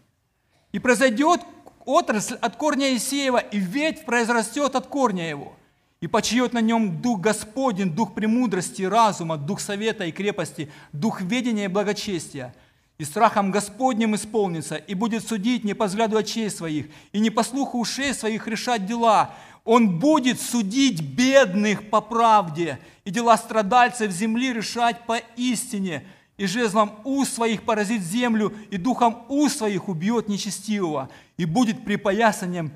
«И 0.74 0.80
произойдет 0.80 1.42
отрасль 1.86 2.36
от 2.36 2.56
корня 2.58 2.96
Исеева, 2.96 3.38
и 3.38 3.58
ветвь 3.58 4.04
произрастет 4.06 4.75
от 4.75 4.88
корня 4.88 5.30
его. 5.30 5.54
И 6.02 6.08
почиет 6.08 6.54
на 6.54 6.60
нем 6.60 7.02
дух 7.02 7.22
Господень, 7.22 7.92
дух 7.92 8.14
премудрости, 8.14 8.84
разума, 8.84 9.38
дух 9.38 9.62
совета 9.62 10.06
и 10.06 10.12
крепости, 10.12 10.70
дух 10.92 11.22
ведения 11.22 11.66
и 11.66 11.70
благочестия. 11.70 12.54
И 12.98 13.04
страхом 13.04 13.52
Господним 13.52 14.16
исполнится, 14.16 14.75
и 14.75 14.94
будет 14.94 15.28
судить 15.28 15.64
не 15.64 15.74
по 15.74 15.86
взгляду 15.86 16.18
очей 16.18 16.50
своих, 16.50 16.88
и 17.12 17.20
не 17.20 17.30
по 17.30 17.44
слуху 17.44 17.80
ушей 17.80 18.14
своих 18.14 18.48
решать 18.48 18.86
дела, 18.86 19.34
он 19.65 20.00
будет 20.00 20.39
судить 20.39 21.01
бедных 21.01 21.89
по 21.89 22.00
правде 22.00 22.79
и 23.03 23.10
дела 23.10 23.36
страдальцев 23.36 24.12
земли 24.12 24.53
решать 24.53 25.05
по 25.05 25.17
истине, 25.36 26.05
и 26.38 26.45
жезлом 26.45 27.00
уст 27.03 27.34
своих 27.34 27.63
поразит 27.63 28.01
землю, 28.03 28.53
и 28.69 28.77
духом 28.77 29.25
уст 29.27 29.57
своих 29.57 29.89
убьет 29.89 30.29
нечестивого, 30.29 31.10
и 31.38 31.45
будет 31.45 31.84
припоясанием 31.84 32.72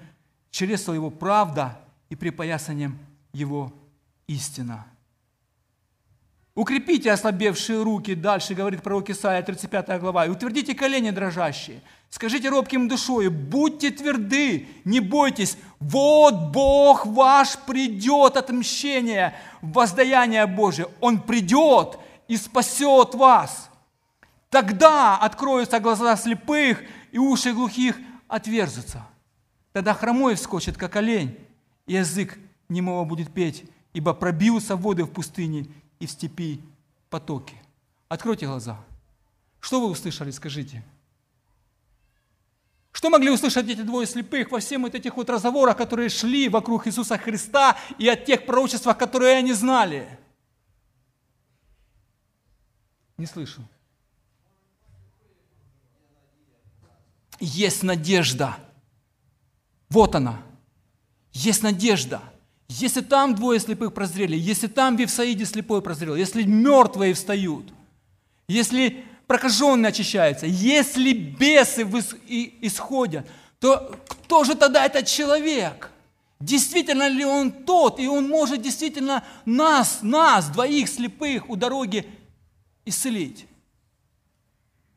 чресла 0.50 0.93
его 0.93 1.12
правда 1.12 1.79
и 2.10 2.15
припоясанием 2.15 2.98
его 3.34 3.72
истина. 4.27 4.86
Укрепите 6.55 7.12
ослабевшие 7.12 7.84
руки, 7.84 8.15
дальше 8.15 8.55
говорит 8.55 8.81
пророк 8.81 9.10
Исаия, 9.10 9.41
35 9.43 10.00
глава, 10.00 10.25
и 10.25 10.29
утвердите 10.29 10.74
колени 10.74 11.12
дрожащие. 11.12 11.81
Скажите 12.10 12.50
робким 12.50 12.88
душою, 12.88 13.30
будьте 13.30 13.92
тверды, 13.92 14.68
не 14.84 15.00
бойтесь, 15.00 15.58
вот 15.80 16.51
Бог 16.51 17.06
ваш 17.06 17.58
придет 17.60 18.36
отмщение, 18.36 19.36
воздаяние 19.62 20.48
Божие. 20.48 20.88
Он 21.01 21.22
придет 21.22 22.00
и 22.28 22.36
спасет 22.36 23.13
вас. 23.13 23.70
Тогда 24.50 25.18
откроются 25.18 25.80
глаза 25.80 26.16
слепых, 26.18 26.82
и 27.12 27.20
уши 27.20 27.54
глухих 27.54 27.96
отверзутся. 28.28 29.06
Тогда 29.72 29.94
хромой 29.94 30.36
вскочит, 30.36 30.78
как 30.78 30.96
олень, 30.96 31.38
и 31.86 31.94
язык 31.94 32.39
немого 32.70 33.06
будет 33.06 33.32
петь, 33.32 33.63
ибо 33.94 34.13
пробьются 34.13 34.75
воды 34.75 35.04
в 35.04 35.12
пустыне 35.12 35.68
и 36.00 36.08
в 36.08 36.12
степи 36.12 36.62
потоки. 37.10 37.56
Откройте 38.08 38.48
глаза. 38.48 38.78
Что 39.60 39.82
вы 39.82 39.88
услышали, 39.88 40.32
скажите? 40.32 40.84
Что 43.00 43.10
могли 43.10 43.32
услышать 43.32 43.65
эти 43.70 43.79
двое 43.79 44.06
слепых 44.06 44.51
во 44.51 44.60
всем 44.60 44.82
вот 44.82 44.94
этих 44.94 45.15
вот 45.15 45.29
разговорах, 45.29 45.77
которые 45.77 46.10
шли 46.10 46.50
вокруг 46.50 46.86
Иисуса 46.86 47.18
Христа 47.18 47.77
и 47.98 48.10
от 48.10 48.25
тех 48.25 48.46
пророчеств, 48.46 48.94
которые 48.98 49.38
они 49.38 49.53
знали? 49.53 50.20
Не 53.15 53.25
слышу. 53.25 53.62
Есть 57.39 57.84
надежда. 57.84 58.58
Вот 59.88 60.15
она. 60.15 60.41
Есть 61.32 61.63
надежда. 61.63 62.22
Если 62.68 63.00
там 63.00 63.34
двое 63.34 63.62
слепых 63.62 63.94
прозрели, 63.94 64.36
если 64.36 64.68
там 64.68 64.98
в 64.98 65.00
Евсаиде 65.00 65.46
слепой 65.46 65.82
прозрел, 65.82 66.18
если 66.18 66.44
мертвые 66.44 67.13
встают, 67.13 67.72
если 68.50 69.06
прокаженные 69.29 69.89
очищаются, 69.89 70.48
если 70.48 71.13
бесы 71.13 71.83
исходят, 72.62 73.29
то 73.59 73.95
кто 74.07 74.43
же 74.43 74.55
тогда 74.55 74.83
этот 74.83 75.05
человек? 75.05 75.91
Действительно 76.39 77.07
ли 77.07 77.24
он 77.24 77.51
тот, 77.51 78.00
и 78.00 78.07
он 78.07 78.27
может 78.27 78.59
действительно 78.63 79.24
нас, 79.45 80.00
нас, 80.01 80.50
двоих 80.50 80.89
слепых 80.89 81.48
у 81.48 81.55
дороги 81.55 82.09
исцелить? 82.86 83.45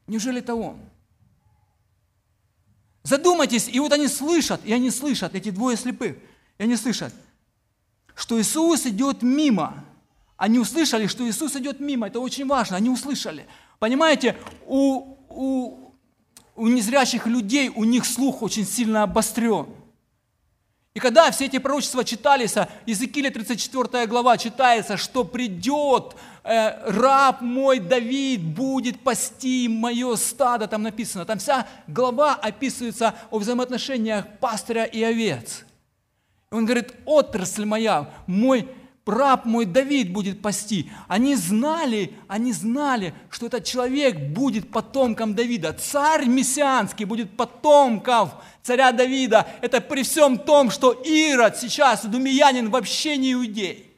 Неужели 0.07 0.39
это 0.39 0.55
он? 0.55 0.79
Задумайтесь, 3.03 3.69
и 3.69 3.79
вот 3.81 3.93
они 3.93 4.09
слышат, 4.09 4.63
и 4.65 4.73
они 4.73 4.91
слышат, 4.91 5.35
эти 5.35 5.51
двое 5.51 5.77
слепых, 5.77 6.17
и 6.57 6.63
они 6.63 6.77
слышат, 6.77 7.13
что 8.15 8.41
Иисус 8.41 8.87
идет 8.87 9.21
мимо. 9.21 9.85
Они 10.39 10.59
услышали, 10.59 11.07
что 11.07 11.29
Иисус 11.29 11.55
идет 11.57 11.81
мимо, 11.81 12.07
это 12.07 12.19
очень 12.19 12.47
важно, 12.47 12.79
они 12.79 12.89
услышали– 12.89 13.47
Понимаете, 13.83 14.37
у, 14.69 15.17
у, 15.29 15.93
у 16.55 16.69
незрячих 16.69 17.27
людей, 17.27 17.69
у 17.69 17.83
них 17.83 18.07
слух 18.07 18.41
очень 18.43 18.65
сильно 18.65 19.03
обострен. 19.03 19.67
И 20.95 21.01
когда 21.01 21.29
все 21.33 21.47
эти 21.47 21.59
пророчества 21.59 22.05
читались, 22.05 22.57
а 22.57 22.69
Иезекииля 22.87 23.33
34 23.33 24.07
глава 24.07 24.39
читается, 24.39 24.97
что 24.97 25.25
придет 25.25 26.15
э, 26.45 26.93
раб 26.93 27.41
мой 27.41 27.81
Давид, 27.81 28.45
будет 28.45 29.01
пасти 29.01 29.67
мое 29.67 30.15
стадо, 30.15 30.69
там 30.69 30.85
написано. 30.85 31.25
Там 31.25 31.41
вся 31.41 31.67
глава 31.89 32.37
описывается 32.37 33.17
о 33.33 33.41
взаимоотношениях 33.41 34.27
пастыря 34.39 34.85
и 34.85 35.03
овец. 35.03 35.65
И 36.53 36.55
он 36.55 36.67
говорит, 36.67 36.95
отрасль 37.05 37.65
моя, 37.65 38.09
мой 38.29 38.69
раб 39.07 39.45
мой 39.45 39.65
Давид 39.65 40.13
будет 40.13 40.43
пасти. 40.43 40.91
Они 41.09 41.35
знали, 41.35 42.15
они 42.29 42.53
знали, 42.53 43.15
что 43.31 43.47
этот 43.47 43.65
человек 43.65 44.17
будет 44.17 44.71
потомком 44.71 45.35
Давида. 45.35 45.73
Царь 45.73 46.27
мессианский 46.27 47.05
будет 47.05 47.37
потомков 47.37 48.31
царя 48.63 48.93
Давида. 48.93 49.47
Это 49.61 49.81
при 49.81 50.03
всем 50.03 50.39
том, 50.39 50.71
что 50.71 50.93
Ирод 50.93 51.57
сейчас, 51.57 52.05
думиянин, 52.05 52.71
вообще 52.71 53.17
не 53.17 53.33
иудей. 53.33 53.89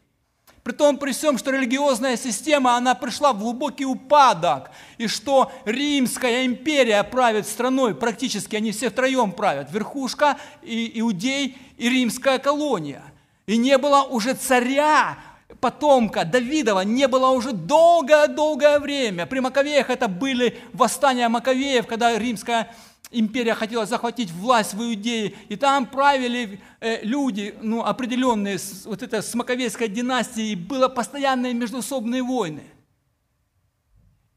При 0.62 0.73
том, 0.73 0.96
при 0.96 1.12
всем, 1.12 1.37
что 1.37 1.50
религиозная 1.50 2.16
система, 2.16 2.76
она 2.76 2.94
пришла 2.94 3.34
в 3.34 3.38
глубокий 3.38 3.84
упадок, 3.84 4.70
и 4.96 5.08
что 5.08 5.52
Римская 5.66 6.46
империя 6.46 7.04
правит 7.04 7.46
страной, 7.46 7.94
практически 7.94 8.56
они 8.56 8.73
все 8.73 8.88
втроем 8.88 9.32
правят, 9.32 9.70
верхушка, 9.70 10.38
и 10.62 10.92
иудей, 10.94 11.58
и 11.76 11.90
римская 11.90 12.38
колония– 12.38 13.02
и 13.46 13.56
не 13.56 13.78
было 13.78 14.02
уже 14.02 14.34
царя, 14.34 15.18
потомка 15.60 16.24
Давидова, 16.24 16.80
не 16.80 17.08
было 17.08 17.28
уже 17.28 17.52
долгое-долгое 17.52 18.78
время. 18.78 19.26
При 19.26 19.40
Маковеях 19.40 19.90
это 19.90 20.08
были 20.08 20.58
восстания 20.72 21.28
Маковеев, 21.28 21.86
когда 21.86 22.18
римская 22.18 22.74
империя 23.10 23.54
хотела 23.54 23.86
захватить 23.86 24.30
власть 24.30 24.74
в 24.74 24.82
Иудее, 24.82 25.34
и 25.48 25.56
там 25.56 25.86
правили 25.86 26.60
э, 26.80 27.04
люди, 27.04 27.54
ну, 27.62 27.84
определенные, 27.84 28.58
вот 28.84 29.02
это 29.02 29.22
с 29.22 29.34
Маковейской 29.34 29.88
династией, 29.88 30.52
и 30.52 30.56
было 30.56 30.88
постоянные 30.88 31.54
междуусобные 31.54 32.22
войны. 32.22 32.64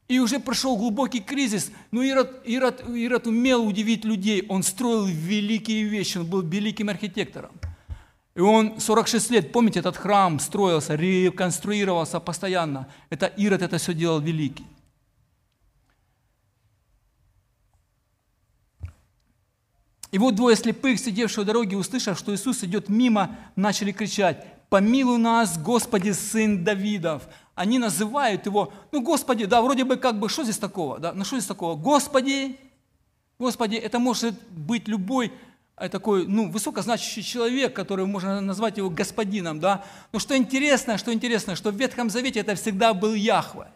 И 0.06 0.20
уже 0.20 0.38
прошел 0.38 0.76
глубокий 0.76 1.20
кризис, 1.20 1.70
но 1.90 2.02
Ирод, 2.02 2.40
Ирод, 2.46 2.88
Ирод 2.88 3.26
умел 3.26 3.66
удивить 3.66 4.04
людей, 4.04 4.46
он 4.48 4.62
строил 4.62 5.04
великие 5.04 5.84
вещи, 5.84 6.18
он 6.18 6.26
был 6.26 6.40
великим 6.40 6.88
архитектором. 6.88 7.50
И 8.38 8.40
он 8.40 8.78
46 8.78 9.30
лет, 9.30 9.50
помните, 9.50 9.80
этот 9.80 9.96
храм 9.96 10.38
строился, 10.38 10.94
реконструировался 10.94 12.20
постоянно. 12.20 12.86
Это 13.10 13.26
Ирод 13.26 13.62
это 13.62 13.78
все 13.78 13.92
делал 13.92 14.20
великий. 14.20 14.64
И 20.12 20.18
вот 20.18 20.36
двое 20.36 20.54
слепых, 20.54 21.00
сидевшие 21.00 21.42
у 21.42 21.44
дороги, 21.44 21.74
услышав, 21.74 22.16
что 22.16 22.32
Иисус 22.32 22.62
идет 22.62 22.88
мимо, 22.88 23.36
начали 23.56 23.90
кричать, 23.90 24.46
«Помилуй 24.68 25.18
нас, 25.18 25.58
Господи, 25.58 26.12
Сын 26.12 26.62
Давидов!» 26.62 27.24
Они 27.56 27.80
называют 27.80 28.46
его, 28.46 28.72
ну, 28.92 29.02
Господи, 29.02 29.46
да, 29.46 29.60
вроде 29.62 29.82
бы 29.82 29.96
как 29.96 30.20
бы, 30.20 30.28
что 30.28 30.44
здесь 30.44 30.58
такого? 30.58 31.00
Да? 31.00 31.12
Ну, 31.12 31.24
что 31.24 31.38
здесь 31.38 31.48
такого? 31.48 31.74
Господи, 31.74 32.56
Господи, 33.38 33.76
это 33.76 33.98
может 33.98 34.34
быть 34.50 34.88
любой 34.88 35.32
такой, 35.88 36.26
ну, 36.26 36.50
высокозначащий 36.50 37.22
человек, 37.22 37.74
который 37.74 38.06
можно 38.06 38.40
назвать 38.40 38.76
его 38.78 38.90
господином, 38.90 39.60
да. 39.60 39.84
Но 40.12 40.18
что 40.18 40.36
интересно, 40.36 40.98
что 40.98 41.12
интересно, 41.12 41.56
что 41.56 41.70
в 41.70 41.76
Ветхом 41.76 42.10
Завете 42.10 42.40
это 42.40 42.54
всегда 42.54 42.94
был 42.94 43.14
Яхве. 43.14 43.68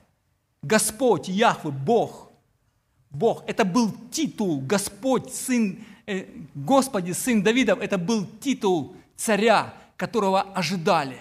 Господь, 0.62 1.28
Яхве, 1.28 1.70
Бог. 1.70 2.30
Бог. 3.10 3.44
Это 3.46 3.64
был 3.64 3.92
титул 4.10 4.60
Господь, 4.60 5.32
Сын, 5.34 5.78
э, 6.06 6.26
Господи, 6.54 7.12
Сын 7.12 7.42
Давидов, 7.42 7.80
это 7.80 7.98
был 7.98 8.26
титул 8.40 8.96
царя, 9.16 9.74
которого 9.96 10.42
ожидали. 10.42 11.18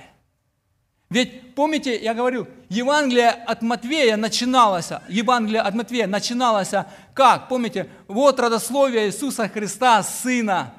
Ведь, 1.11 1.55
помните, 1.55 2.01
я 2.01 2.13
говорил, 2.13 2.47
Евангелие 2.69 3.31
от 3.31 3.61
Матвея 3.61 4.15
начиналось, 4.15 4.91
Евангелие 5.09 5.59
от 5.59 5.75
Матвея 5.75 6.07
начиналось 6.07 6.71
как? 7.13 7.49
Помните, 7.49 7.89
вот 8.07 8.39
родословие 8.39 9.07
Иисуса 9.07 9.49
Христа, 9.49 10.01
сына 10.03 10.73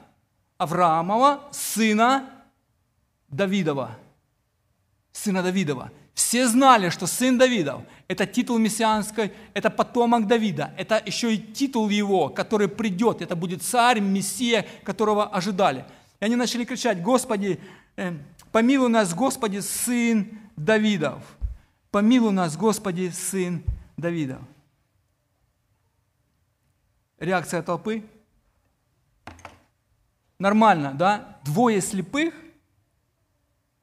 Авраамова, 0.56 1.42
сына 1.50 2.30
Давидова. 3.28 3.98
Сына 5.12 5.42
Давидова. 5.42 5.92
Все 6.14 6.48
знали, 6.48 6.88
что 6.88 7.06
сын 7.06 7.36
Давидов– 7.36 7.82
это 8.08 8.24
титул 8.24 8.56
мессианской, 8.56 9.34
это 9.52 9.68
потомок 9.68 10.26
Давида, 10.26 10.72
это 10.78 11.02
еще 11.04 11.34
и 11.34 11.38
титул 11.38 11.90
его, 11.90 12.30
который 12.30 12.68
придет, 12.68 13.20
это 13.20 13.36
будет 13.36 13.62
царь, 13.62 14.00
мессия, 14.00 14.64
которого 14.82 15.26
ожидали. 15.26 15.84
И 16.20 16.24
они 16.24 16.36
начали 16.36 16.64
кричать, 16.64 17.02
Господи, 17.02 17.60
э, 17.96 18.14
помилуй 18.52 18.88
нас, 18.88 19.14
Господи, 19.14 19.58
сын 19.58 20.38
Давидов. 20.56 21.24
Помилуй 21.90 22.32
нас, 22.32 22.56
Господи, 22.56 23.10
сын 23.10 23.64
Давидов 23.96 24.42
реакция 27.22 27.62
толпы? 27.62 28.04
Нормально, 30.38 30.92
да? 30.92 31.38
Двое 31.44 31.80
слепых 31.80 32.34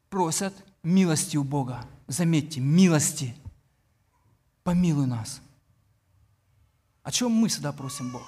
просят 0.09 0.53
милости 0.83 1.37
у 1.37 1.43
Бога. 1.43 1.85
Заметьте, 2.07 2.59
милости. 2.59 3.35
Помилуй 4.63 5.07
нас. 5.07 5.41
О 7.03 7.11
чем 7.11 7.31
мы 7.31 7.47
всегда 7.47 7.71
просим 7.71 8.11
Бога? 8.11 8.25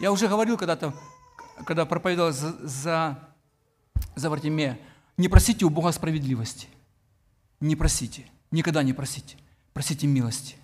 Я 0.00 0.12
уже 0.12 0.28
говорил 0.28 0.56
когда-то, 0.56 0.94
когда 1.66 1.86
проповедовал 1.86 2.32
за, 2.32 2.52
за, 2.66 3.28
за 4.14 4.30
Вартимея, 4.30 4.78
не 5.16 5.28
просите 5.28 5.64
у 5.64 5.70
Бога 5.70 5.92
справедливости. 5.92 6.68
Не 7.60 7.76
просите. 7.76 8.26
Никогда 8.50 8.82
не 8.82 8.92
просите. 8.92 9.36
Просите 9.72 10.06
милости 10.06 10.56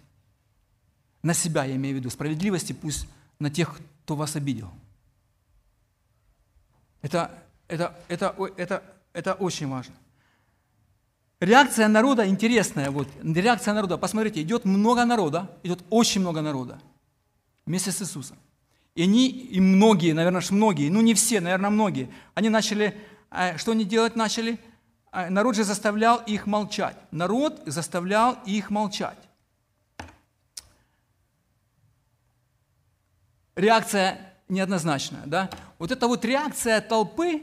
на 1.23 1.35
себя, 1.35 1.65
я 1.65 1.77
имею 1.77 1.97
в 1.97 1.99
виду, 1.99 2.11
справедливости 2.11 2.73
пусть 2.73 3.07
на 3.39 3.51
тех, 3.51 3.81
кто 4.05 4.17
вас 4.17 4.37
обидел. 4.37 4.71
Это, 7.01 7.31
это, 7.69 7.97
это, 8.09 8.35
это, 8.57 8.83
это 9.13 9.35
очень 9.35 9.69
важно. 9.69 9.95
Реакция 11.41 11.89
народа 11.89 12.27
интересная. 12.29 12.91
Вот, 12.91 13.09
реакция 13.23 13.75
народа, 13.75 13.99
посмотрите, 13.99 14.43
идет 14.43 14.65
много 14.65 15.05
народа, 15.05 15.51
идет 15.63 15.83
очень 15.91 16.21
много 16.21 16.41
народа 16.41 16.81
вместе 17.67 17.91
с 17.91 18.03
Иисусом. 18.03 18.37
И 18.95 19.03
они, 19.03 19.29
и 19.29 19.59
многие, 19.59 20.13
наверное, 20.13 20.43
многие, 20.51 20.89
ну 20.91 21.01
не 21.01 21.15
все, 21.15 21.41
наверное, 21.41 21.71
многие, 21.71 22.11
они 22.35 22.49
начали, 22.49 22.97
что 23.57 23.73
они 23.73 23.85
делать 23.85 24.17
начали? 24.17 24.59
Э, 25.13 25.29
народ 25.29 25.57
же 25.57 25.65
заставлял 25.65 26.19
их 26.19 26.47
молчать. 26.47 26.97
Народ 27.11 27.63
заставлял 27.67 28.39
их 28.45 28.71
молчать. 28.71 29.19
реакция 33.57 34.35
неоднозначная. 34.49 35.23
Да? 35.27 35.51
Вот 35.79 35.91
эта 35.91 36.07
вот 36.07 36.25
реакция 36.25 36.81
толпы, 36.81 37.43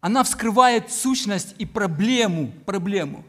она 0.00 0.22
вскрывает 0.22 0.90
сущность 0.92 1.54
и 1.58 1.66
проблему, 1.66 2.52
проблему 2.66 3.24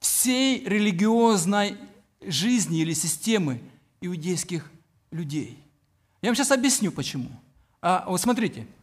всей 0.00 0.64
религиозной 0.64 1.76
жизни 2.20 2.80
или 2.80 2.92
системы 2.92 3.60
иудейских 4.00 4.70
людей. 5.10 5.58
Я 6.20 6.28
вам 6.28 6.36
сейчас 6.36 6.50
объясню, 6.50 6.90
почему. 6.92 7.30
А, 7.80 8.04
вот 8.08 8.20
смотрите, 8.20 8.62
а, 8.62 8.81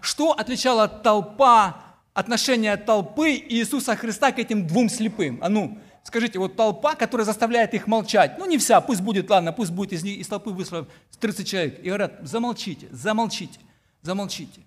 что 0.00 0.32
отличала 0.32 0.88
толпа, 0.88 1.76
отношение 2.12 2.76
толпы 2.76 3.32
Иисуса 3.32 3.96
Христа 3.96 4.30
к 4.32 4.38
этим 4.38 4.66
двум 4.66 4.88
слепым? 4.88 5.38
А 5.42 5.48
ну, 5.48 5.78
скажите, 6.04 6.38
вот 6.38 6.54
толпа, 6.54 6.94
которая 6.94 7.24
заставляет 7.24 7.74
их 7.74 7.86
молчать, 7.86 8.38
ну 8.38 8.46
не 8.46 8.58
вся, 8.58 8.80
пусть 8.80 9.00
будет, 9.00 9.28
ладно, 9.30 9.52
пусть 9.52 9.72
будет 9.72 9.92
из, 9.92 10.04
них, 10.04 10.18
из 10.18 10.28
толпы 10.28 10.50
вышло 10.50 10.86
30 11.18 11.48
человек, 11.48 11.80
и 11.80 11.88
говорят, 11.88 12.20
замолчите, 12.22 12.86
замолчите, 12.92 13.58
замолчите. 14.02 14.60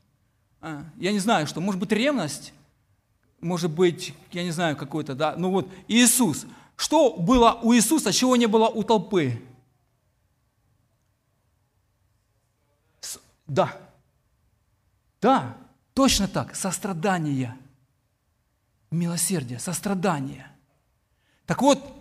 А, 0.60 0.84
я 0.98 1.12
не 1.12 1.20
знаю, 1.20 1.48
что, 1.48 1.62
может 1.62 1.80
быть, 1.80 1.92
ревность, 1.92 2.54
может 3.40 3.72
быть, 3.72 4.14
я 4.32 4.44
не 4.44 4.52
знаю, 4.52 4.76
какой-то, 4.76 5.16
да, 5.16 5.36
ну 5.38 5.52
вот, 5.52 5.70
Иисус. 5.88 6.46
Что 6.76 7.16
было 7.16 7.60
у 7.64 7.74
Иисуса, 7.74 8.12
чего 8.12 8.36
не 8.36 8.46
было 8.46 8.68
у 8.68 8.84
толпы? 8.84 9.42
С, 13.00 13.20
да, 13.48 13.76
да, 15.22 15.58
точно 15.94 16.28
так, 16.28 16.56
сострадание, 16.56 17.56
милосердие, 18.92 19.60
сострадание. 19.60 20.48
Так 21.46 21.62
вот, 21.62 21.98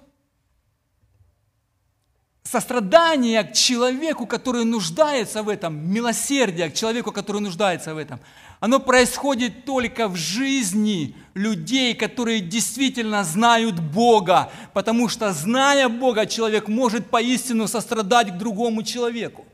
сострадание 2.42 3.42
к 3.44 3.52
человеку, 3.52 4.26
который 4.26 4.64
нуждается 4.64 5.42
в 5.42 5.48
этом, 5.48 5.76
милосердие 5.92 6.70
к 6.70 6.74
человеку, 6.74 7.12
который 7.12 7.40
нуждается 7.40 7.94
в 7.94 7.98
этом, 7.98 8.20
оно 8.60 8.80
происходит 8.80 9.64
только 9.64 10.08
в 10.08 10.16
жизни 10.16 11.14
людей, 11.34 11.94
которые 11.94 12.40
действительно 12.40 13.22
знают 13.24 13.80
Бога, 13.80 14.50
потому 14.72 15.08
что, 15.08 15.32
зная 15.32 15.88
Бога, 15.88 16.26
человек 16.26 16.68
может 16.68 17.10
поистину 17.10 17.68
сострадать 17.68 18.28
к 18.32 18.38
другому 18.38 18.82
человеку. 18.82 19.44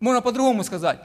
Можно 0.00 0.22
по-другому 0.22 0.64
сказать. 0.64 1.00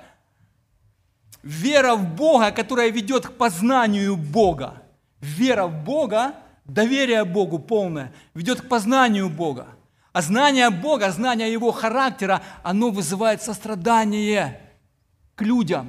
Вера 1.47 1.95
в 1.95 2.13
Бога, 2.13 2.51
которая 2.51 2.89
ведет 2.89 3.27
к 3.27 3.31
познанию 3.31 4.17
Бога. 4.17 4.83
Вера 5.21 5.67
в 5.67 5.85
Бога, 5.85 6.35
доверие 6.65 7.23
Богу 7.23 7.57
полное, 7.57 8.13
ведет 8.33 8.59
к 8.59 8.67
познанию 8.67 9.29
Бога. 9.29 9.69
А 10.11 10.21
знание 10.21 10.69
Бога, 10.69 11.09
знание 11.09 11.49
Его 11.49 11.71
характера, 11.71 12.43
оно 12.63 12.89
вызывает 12.89 13.41
сострадание 13.41 14.59
к 15.35 15.41
людям. 15.41 15.87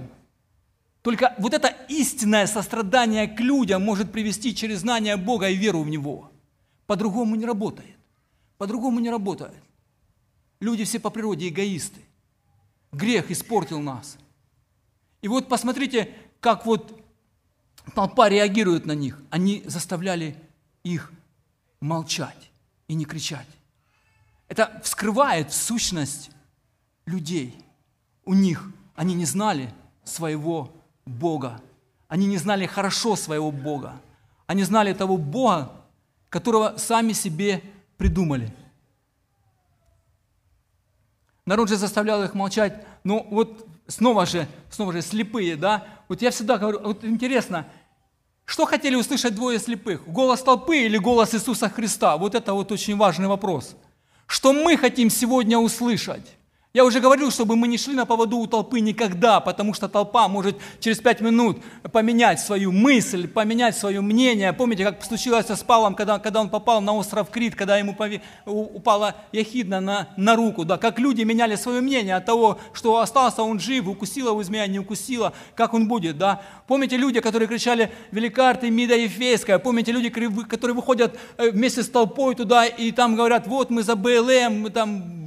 Только 1.02 1.34
вот 1.38 1.52
это 1.54 1.74
истинное 1.88 2.46
сострадание 2.46 3.26
к 3.26 3.40
людям 3.40 3.84
может 3.84 4.12
привести 4.12 4.54
через 4.54 4.80
знание 4.80 5.16
Бога 5.16 5.48
и 5.48 5.56
веру 5.56 5.82
в 5.82 5.88
Него. 5.88 6.30
По-другому 6.86 7.34
не 7.34 7.46
работает. 7.46 7.96
По-другому 8.58 9.00
не 9.00 9.10
работает. 9.10 9.60
Люди 10.60 10.84
все 10.84 11.00
по 11.00 11.10
природе 11.10 11.48
эгоисты. 11.48 12.00
Грех 12.92 13.32
испортил 13.32 13.80
нас. 13.80 14.18
И 15.22 15.28
вот 15.28 15.48
посмотрите, 15.48 16.14
как 16.40 16.66
вот 16.66 17.00
толпа 17.94 18.28
реагирует 18.28 18.86
на 18.86 18.92
них. 18.92 19.20
Они 19.30 19.62
заставляли 19.66 20.36
их 20.82 21.12
молчать 21.80 22.50
и 22.86 22.94
не 22.94 23.04
кричать. 23.04 23.46
Это 24.48 24.80
вскрывает 24.82 25.52
сущность 25.52 26.30
людей. 27.06 27.56
У 28.24 28.34
них 28.34 28.70
они 28.94 29.14
не 29.14 29.24
знали 29.24 29.72
своего 30.04 30.72
Бога. 31.04 31.60
Они 32.08 32.26
не 32.26 32.38
знали 32.38 32.66
хорошо 32.66 33.16
своего 33.16 33.50
Бога. 33.50 34.00
Они 34.46 34.62
знали 34.62 34.94
того 34.94 35.18
Бога, 35.18 35.72
которого 36.30 36.76
сами 36.78 37.12
себе 37.12 37.62
придумали. 37.96 38.54
Народ 41.44 41.68
же 41.68 41.76
заставлял 41.76 42.22
их 42.24 42.34
молчать. 42.34 42.84
Но 43.04 43.22
вот 43.30 43.66
снова 43.88 44.26
же, 44.26 44.46
снова 44.70 44.92
же 44.92 45.02
слепые, 45.02 45.56
да? 45.56 45.88
Вот 46.08 46.22
я 46.22 46.30
всегда 46.30 46.58
говорю, 46.58 46.80
вот 46.80 47.04
интересно, 47.04 47.66
что 48.44 48.64
хотели 48.64 48.94
услышать 48.94 49.34
двое 49.34 49.58
слепых? 49.58 50.06
Голос 50.06 50.42
толпы 50.42 50.78
или 50.78 50.96
голос 50.96 51.34
Иисуса 51.34 51.68
Христа? 51.68 52.16
Вот 52.16 52.34
это 52.34 52.54
вот 52.54 52.70
очень 52.70 52.96
важный 52.96 53.26
вопрос. 53.26 53.74
Что 54.26 54.52
мы 54.52 54.76
хотим 54.76 55.10
сегодня 55.10 55.58
услышать? 55.58 56.37
Я 56.74 56.84
уже 56.84 57.00
говорил, 57.00 57.30
чтобы 57.30 57.56
мы 57.56 57.66
не 57.66 57.78
шли 57.78 57.94
на 57.94 58.04
поводу 58.04 58.36
у 58.36 58.46
толпы 58.46 58.80
никогда, 58.80 59.40
потому 59.40 59.72
что 59.72 59.88
толпа 59.88 60.28
может 60.28 60.58
через 60.80 60.98
пять 60.98 61.22
минут 61.22 61.62
поменять 61.92 62.40
свою 62.40 62.72
мысль, 62.72 63.26
поменять 63.26 63.74
свое 63.74 64.02
мнение. 64.02 64.52
Помните, 64.52 64.84
как 64.84 65.02
случилось 65.02 65.48
с 65.48 65.62
Павлом, 65.62 65.94
когда, 65.94 66.18
когда 66.18 66.42
он 66.42 66.50
попал 66.50 66.82
на 66.82 66.92
остров 66.92 67.30
Крит, 67.30 67.54
когда 67.54 67.78
ему 67.78 67.94
пови, 67.94 68.20
упала 68.44 69.14
яхидна 69.32 69.80
на, 69.80 70.08
на 70.18 70.36
руку, 70.36 70.66
да, 70.66 70.76
как 70.76 70.98
люди 70.98 71.22
меняли 71.22 71.54
свое 71.54 71.80
мнение 71.80 72.16
от 72.16 72.26
того, 72.26 72.58
что 72.74 72.98
остался 72.98 73.42
он 73.42 73.58
жив, 73.60 73.88
укусила 73.88 74.28
его 74.28 74.42
змея, 74.42 74.66
не 74.66 74.78
укусила, 74.78 75.32
как 75.54 75.72
он 75.72 75.88
будет. 75.88 76.18
Да. 76.18 76.42
Помните 76.66 76.98
люди, 76.98 77.20
которые 77.20 77.48
кричали 77.48 77.90
«Велика 78.10 78.50
Артемида 78.50 78.94
Ефейская», 78.94 79.58
помните 79.58 79.90
люди, 79.90 80.10
которые 80.10 80.74
выходят 80.74 81.18
э, 81.38 81.50
вместе 81.50 81.82
с 81.82 81.88
толпой 81.88 82.34
туда 82.34 82.66
и 82.66 82.92
там 82.92 83.16
говорят 83.16 83.46
«Вот 83.46 83.70
мы 83.70 83.82
за 83.82 83.96
БЛМ», 83.96 84.60
мы 84.60 84.68
там 84.68 85.18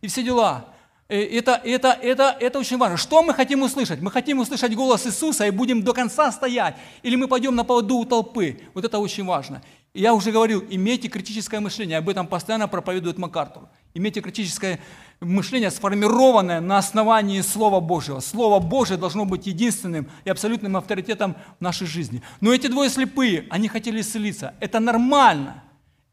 и 0.00 0.06
все 0.06 0.22
дела. 0.22 0.64
Э, 1.10 1.22
это, 1.22 1.60
это, 1.64 1.88
это, 2.02 2.36
это 2.38 2.58
очень 2.58 2.76
важно. 2.76 2.98
Что 2.98 3.22
мы 3.22 3.32
хотим 3.32 3.62
услышать? 3.62 4.00
Мы 4.00 4.10
хотим 4.10 4.40
услышать 4.40 4.74
голос 4.74 5.06
Иисуса 5.06 5.46
и 5.46 5.50
будем 5.50 5.82
до 5.82 5.94
конца 5.94 6.30
стоять? 6.30 6.76
Или 7.02 7.16
мы 7.16 7.28
пойдем 7.28 7.54
на 7.54 7.64
поводу 7.64 7.96
у 7.96 8.04
толпы? 8.04 8.60
Вот 8.74 8.84
это 8.84 8.98
очень 8.98 9.24
важно. 9.24 9.62
Я 9.94 10.12
уже 10.12 10.32
говорил, 10.32 10.62
имейте 10.68 11.08
критическое 11.08 11.60
мышление. 11.60 11.96
Об 11.96 12.10
этом 12.10 12.26
постоянно 12.26 12.68
проповедует 12.68 13.16
МакАртур. 13.16 13.68
Имейте 13.94 14.20
критическое 14.20 14.80
мышление, 15.20 15.70
сформированное 15.70 16.60
на 16.60 16.76
основании 16.76 17.40
Слова 17.40 17.80
Божьего. 17.80 18.20
Слово 18.20 18.58
Божье 18.60 18.98
должно 18.98 19.24
быть 19.24 19.46
единственным 19.46 20.10
и 20.26 20.30
абсолютным 20.30 20.76
авторитетом 20.76 21.36
в 21.58 21.62
нашей 21.62 21.86
жизни. 21.86 22.22
Но 22.42 22.52
эти 22.52 22.66
двое 22.66 22.90
слепые, 22.90 23.46
они 23.48 23.68
хотели 23.68 24.02
исцелиться. 24.02 24.54
Это 24.60 24.78
нормально. 24.78 25.64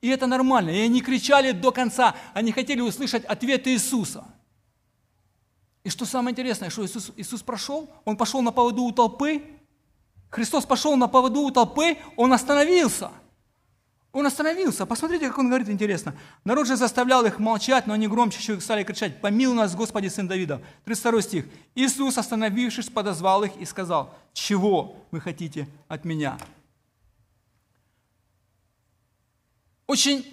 И 0.01 0.07
это 0.07 0.25
нормально. 0.25 0.69
И 0.69 0.79
они 0.79 1.01
кричали 1.01 1.51
до 1.51 1.71
конца. 1.71 2.15
Они 2.33 2.53
хотели 2.53 2.79
услышать 2.79 3.25
ответы 3.25 3.73
Иисуса– 3.73 4.23
и 5.85 5.89
что 5.89 6.03
самое 6.03 6.33
интересное, 6.33 6.71
что 6.71 6.83
Иисус, 6.83 7.11
Иисус 7.15 7.43
прошел, 7.43 7.87
Он 8.05 8.17
пошел 8.17 8.41
на 8.41 8.51
поводу 8.51 8.81
у 8.81 8.91
толпы, 8.91 9.43
Христос 10.31 10.65
пошел 10.65 10.97
на 10.97 11.07
поводу 11.07 11.41
у 11.41 11.51
толпы, 11.51 11.99
Он 12.17 12.33
остановился. 12.33 13.11
Он 14.11 14.25
остановился. 14.25 14.87
Посмотрите, 14.87 15.27
как 15.27 15.37
он 15.37 15.47
говорит 15.47 15.69
интересно. 15.69 16.15
Народ 16.43 16.65
же 16.65 16.75
заставлял 16.75 17.23
их 17.25 17.37
молчать, 17.37 17.85
но 17.85 17.93
они 17.93 18.07
громче 18.07 18.39
еще 18.39 18.59
стали 18.61 18.83
кричать, 18.83 19.21
«Помилуй 19.21 19.55
нас, 19.55 19.75
Господи, 19.75 20.07
Сын 20.07 20.27
Давида». 20.27 20.59
32 20.85 21.21
стих. 21.21 21.45
Иисус, 21.75 22.17
остановившись, 22.17 22.89
подозвал 22.89 23.43
их 23.43 23.55
и 23.57 23.65
сказал, 23.65 24.11
«Чего 24.33 24.95
вы 25.11 25.21
хотите 25.21 25.67
от 25.87 26.03
меня?» 26.03 26.39
Очень 29.85 30.25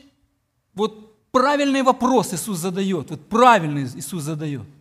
вот 0.72 1.30
правильный 1.30 1.82
вопрос 1.82 2.32
Иисус 2.32 2.56
задает, 2.56 3.10
вот 3.10 3.28
правильный 3.28 3.84
Иисус 3.84 4.22
задает– 4.22 4.62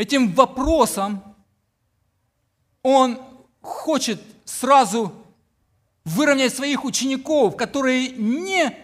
этим 0.00 0.32
вопросом 0.32 1.22
он 2.82 3.18
хочет 3.60 4.18
сразу 4.46 5.12
выровнять 6.06 6.54
своих 6.54 6.84
учеников, 6.84 7.54
которые 7.56 8.08
не 8.08 8.74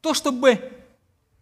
то 0.00 0.14
чтобы 0.14 0.72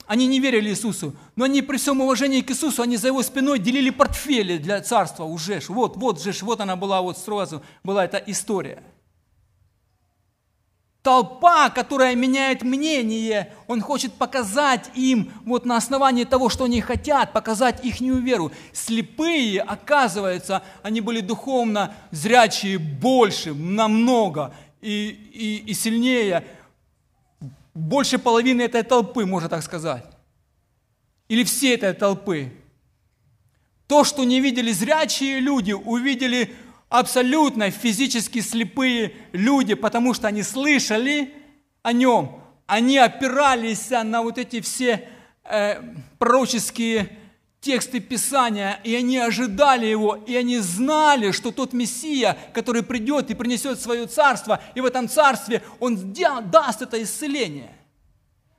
они 0.06 0.26
не 0.26 0.40
верили 0.40 0.70
Иисусу, 0.70 1.14
но 1.36 1.44
они 1.44 1.62
при 1.62 1.76
всем 1.76 2.00
уважении 2.00 2.40
к 2.40 2.50
Иисусу, 2.50 2.82
они 2.82 2.96
за 2.96 3.06
его 3.08 3.22
спиной 3.22 3.60
делили 3.60 3.90
портфели 3.90 4.58
для 4.58 4.82
царства 4.82 5.22
уже. 5.22 5.62
Вот, 5.68 5.96
вот 5.96 6.20
же, 6.20 6.32
вот 6.44 6.60
она 6.60 6.74
была, 6.74 7.00
вот 7.00 7.16
сразу 7.16 7.62
была 7.84 8.04
эта 8.04 8.18
история– 8.18 8.82
толпа, 11.02 11.68
которая 11.70 12.14
меняет 12.14 12.62
мнение, 12.62 13.52
он 13.66 13.80
хочет 13.80 14.14
показать 14.14 14.90
им 14.94 15.32
вот 15.44 15.66
на 15.66 15.76
основании 15.76 16.24
того, 16.24 16.48
что 16.48 16.64
они 16.64 16.80
хотят, 16.80 17.32
показать 17.32 17.84
их 17.84 18.00
веру. 18.00 18.52
Слепые, 18.72 19.60
оказывается, 19.60 20.62
они 20.82 21.00
были 21.00 21.20
духовно 21.20 21.94
зрячие 22.12 22.78
больше, 22.78 23.52
намного 23.52 24.54
и, 24.80 25.08
и, 25.32 25.70
и 25.70 25.74
сильнее, 25.74 26.44
больше 27.74 28.18
половины 28.18 28.62
этой 28.62 28.82
толпы, 28.82 29.26
можно 29.26 29.48
так 29.48 29.62
сказать. 29.62 30.04
Или 31.28 31.42
всей 31.42 31.74
этой 31.74 31.94
толпы. 31.94 32.52
То, 33.88 34.04
что 34.04 34.24
не 34.24 34.40
видели 34.40 34.70
зрячие 34.72 35.40
люди, 35.40 35.72
увидели 35.72 36.54
абсолютно 36.92 37.70
физически 37.70 38.40
слепые 38.40 39.14
люди, 39.32 39.72
потому 39.72 40.12
что 40.12 40.28
они 40.28 40.42
слышали 40.42 41.32
о 41.82 41.92
нем, 41.92 42.42
они 42.66 42.98
опирались 42.98 43.88
на 43.90 44.22
вот 44.22 44.36
эти 44.36 44.60
все 44.60 45.08
э, 45.44 45.80
пророческие 46.18 47.08
тексты 47.62 47.98
Писания, 47.98 48.78
и 48.84 48.94
они 48.94 49.16
ожидали 49.16 49.86
его, 49.86 50.16
и 50.16 50.36
они 50.36 50.58
знали, 50.58 51.30
что 51.30 51.50
тот 51.50 51.72
Мессия, 51.72 52.36
который 52.52 52.82
придет 52.82 53.30
и 53.30 53.34
принесет 53.34 53.80
свое 53.80 54.06
царство, 54.06 54.60
и 54.74 54.80
в 54.82 54.84
этом 54.84 55.08
царстве 55.08 55.62
он 55.80 56.12
даст 56.12 56.82
это 56.82 57.02
исцеление. 57.02 57.74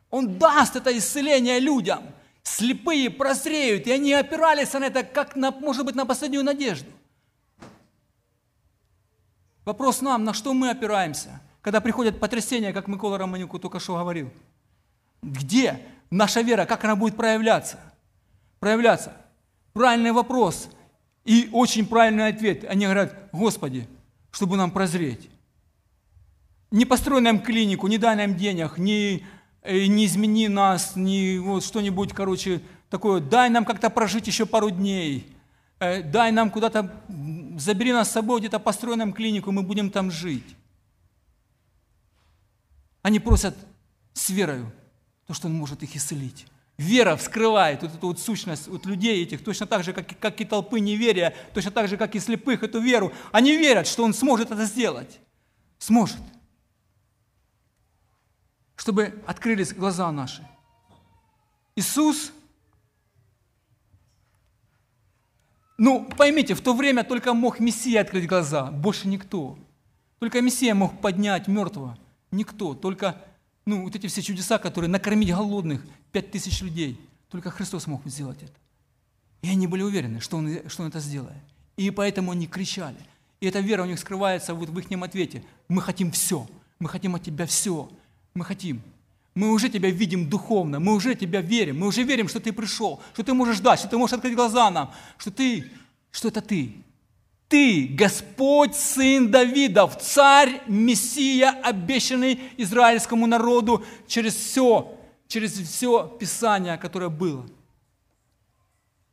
Он 0.09 0.39
даст 0.39 0.75
это 0.75 0.97
исцеление 0.97 1.59
людям. 1.59 2.01
слепые 2.41 3.09
прозреют, 3.09 3.87
и 3.87 3.91
они 3.91 4.11
опирались 4.13 4.73
на 4.73 4.85
это, 4.85 5.03
как, 5.03 5.35
на, 5.35 5.51
может 5.51 5.85
быть, 5.85 5.95
на 5.95 6.05
последнюю 6.05 6.43
надежду. 6.43 6.89
Вопрос 9.65 10.01
нам, 10.01 10.23
на 10.23 10.33
что 10.33 10.53
мы 10.53 10.69
опираемся, 10.69 11.41
когда 11.61 11.79
приходят 11.79 12.19
потрясения, 12.19 12.73
как 12.73 12.87
Микола 12.87 13.17
Романюку 13.17 13.59
только 13.59 13.79
что 13.79 13.97
говорил. 13.97 14.31
Где 15.21 15.79
наша 16.09 16.41
вера, 16.41 16.65
как 16.65 16.83
она 16.83 16.95
будет 16.95 17.15
проявляться? 17.15 17.79
Проявляться. 18.59 19.13
Правильный 19.71 20.11
вопрос 20.11 20.69
и 21.23 21.49
очень 21.53 21.87
правильный 21.87 22.27
ответ. 22.27 22.65
Они 22.65 22.85
говорят, 22.85 23.29
Господи, 23.31 23.87
чтобы 24.31 24.57
нам 24.57 24.71
прозреть. 24.71 25.29
Не 26.69 26.85
построй 26.85 27.21
нам 27.21 27.39
клинику, 27.39 27.87
не 27.87 27.97
дай 27.97 28.15
нам 28.15 28.35
денег, 28.35 28.77
не, 28.77 29.23
э, 29.61 29.85
не 29.85 30.05
измени 30.05 30.47
нас, 30.47 30.95
не 30.95 31.37
вот 31.37 31.63
что-нибудь, 31.63 32.13
короче, 32.13 32.61
такое. 32.89 33.21
Дай 33.21 33.49
нам 33.49 33.63
как-то 33.63 33.89
прожить 33.89 34.27
еще 34.27 34.45
пару 34.45 34.71
дней. 34.71 35.32
Э, 35.83 36.01
дай 36.01 36.31
нам 36.31 36.49
куда-то, 36.49 36.89
забери 37.57 37.91
нас 37.91 38.09
с 38.09 38.13
собой, 38.13 38.39
где-то 38.39 38.59
построй 38.59 38.95
нам 38.95 39.11
клинику, 39.11 39.51
мы 39.51 39.63
будем 39.63 39.89
там 39.91 40.11
жить. 40.11 40.55
Они 43.01 43.19
просят 43.19 43.55
с 44.13 44.29
верою 44.29 44.71
то, 45.27 45.33
что 45.33 45.47
Он 45.47 45.53
может 45.53 45.83
их 45.83 45.93
исцелить. 45.93 46.45
Вера 46.77 47.17
вскрывает 47.17 47.81
вот 47.81 47.93
эту 47.93 48.07
вот 48.07 48.19
сущность 48.19 48.67
вот 48.67 48.85
людей 48.85 49.23
этих, 49.23 49.43
точно 49.43 49.67
так 49.67 49.83
же, 49.83 49.91
как, 49.91 50.17
как 50.19 50.39
и 50.39 50.45
толпы 50.45 50.79
неверия, 50.79 51.35
точно 51.53 51.71
так 51.71 51.89
же, 51.89 51.97
как 51.97 52.15
и 52.15 52.19
слепых, 52.19 52.63
эту 52.63 52.79
веру. 52.79 53.11
Они 53.33 53.57
верят, 53.57 53.85
что 53.85 54.05
Он 54.05 54.13
сможет 54.13 54.51
это 54.51 54.63
сделать. 54.63 55.19
Сможет. 55.79 56.21
Чтобы 58.77 59.21
открылись 59.27 59.73
глаза 59.73 60.09
наши. 60.13 60.47
Иисус, 61.75 62.31
ну, 65.83 66.05
поймите, 66.17 66.53
в 66.53 66.61
то 66.61 66.73
время 66.73 67.03
только 67.03 67.33
мог 67.33 67.59
Мессия 67.59 67.99
открыть 67.99 68.25
глаза, 68.25 68.71
больше 68.71 69.09
никто. 69.09 69.59
Только 70.19 70.39
Мессия 70.39 70.73
мог 70.73 71.01
поднять 71.01 71.49
мертвого. 71.49 71.97
Никто, 72.31 72.73
только 72.73 73.21
ну, 73.65 73.83
вот 73.83 73.93
эти 73.93 74.07
все 74.07 74.21
чудеса, 74.21 74.59
которые 74.59 74.89
накормить 74.89 75.29
голодных, 75.29 75.85
пять 76.13 76.31
тысяч 76.31 76.61
людей, 76.61 76.97
только 77.29 77.51
Христос 77.51 77.85
мог 77.87 78.01
сделать 78.05 78.41
это. 78.41 78.53
И 79.41 79.49
они 79.49 79.67
были 79.67 79.81
уверены, 79.81 80.21
что 80.21 80.37
он, 80.37 80.57
что 80.69 80.83
он 80.83 80.87
это 80.87 81.01
сделает. 81.01 81.43
И 81.75 81.91
поэтому 81.91 82.31
они 82.31 82.47
кричали. 82.47 82.95
И 83.41 83.45
эта 83.45 83.59
вера 83.59 83.83
у 83.83 83.85
них 83.85 83.99
скрывается 83.99 84.53
вот 84.53 84.69
в 84.69 84.79
их 84.79 85.03
ответе. 85.03 85.43
Мы 85.67 85.81
хотим 85.81 86.11
все. 86.11 86.47
Мы 86.79 86.87
хотим 86.87 87.15
от 87.15 87.23
тебя 87.23 87.45
все. 87.45 87.89
Мы 88.33 88.45
хотим. 88.45 88.81
Мы 89.35 89.51
уже 89.51 89.69
тебя 89.69 89.89
видим 89.89 90.29
духовно, 90.29 90.79
мы 90.79 90.93
уже 90.93 91.15
тебя 91.15 91.41
верим, 91.41 91.79
мы 91.79 91.87
уже 91.87 92.03
верим, 92.03 92.27
что 92.27 92.39
ты 92.39 92.53
пришел, 92.53 93.01
что 93.13 93.23
ты 93.23 93.33
можешь 93.33 93.59
дать, 93.59 93.79
что 93.79 93.87
ты 93.87 93.97
можешь 93.97 94.13
открыть 94.13 94.35
глаза 94.35 94.69
нам, 94.69 94.93
что 95.17 95.31
ты, 95.31 95.71
что 96.11 96.27
это 96.27 96.41
ты, 96.41 96.83
ты, 97.47 97.87
Господь, 97.87 98.75
сын 98.75 99.29
Давидов, 99.29 99.99
царь, 100.01 100.61
Мессия, 100.67 101.51
обещанный 101.63 102.39
израильскому 102.57 103.27
народу 103.27 103.83
через 104.07 104.35
все, 104.35 104.97
через 105.27 105.53
все 105.53 106.07
Писание, 106.19 106.77
которое 106.77 107.09
было. 107.09 107.45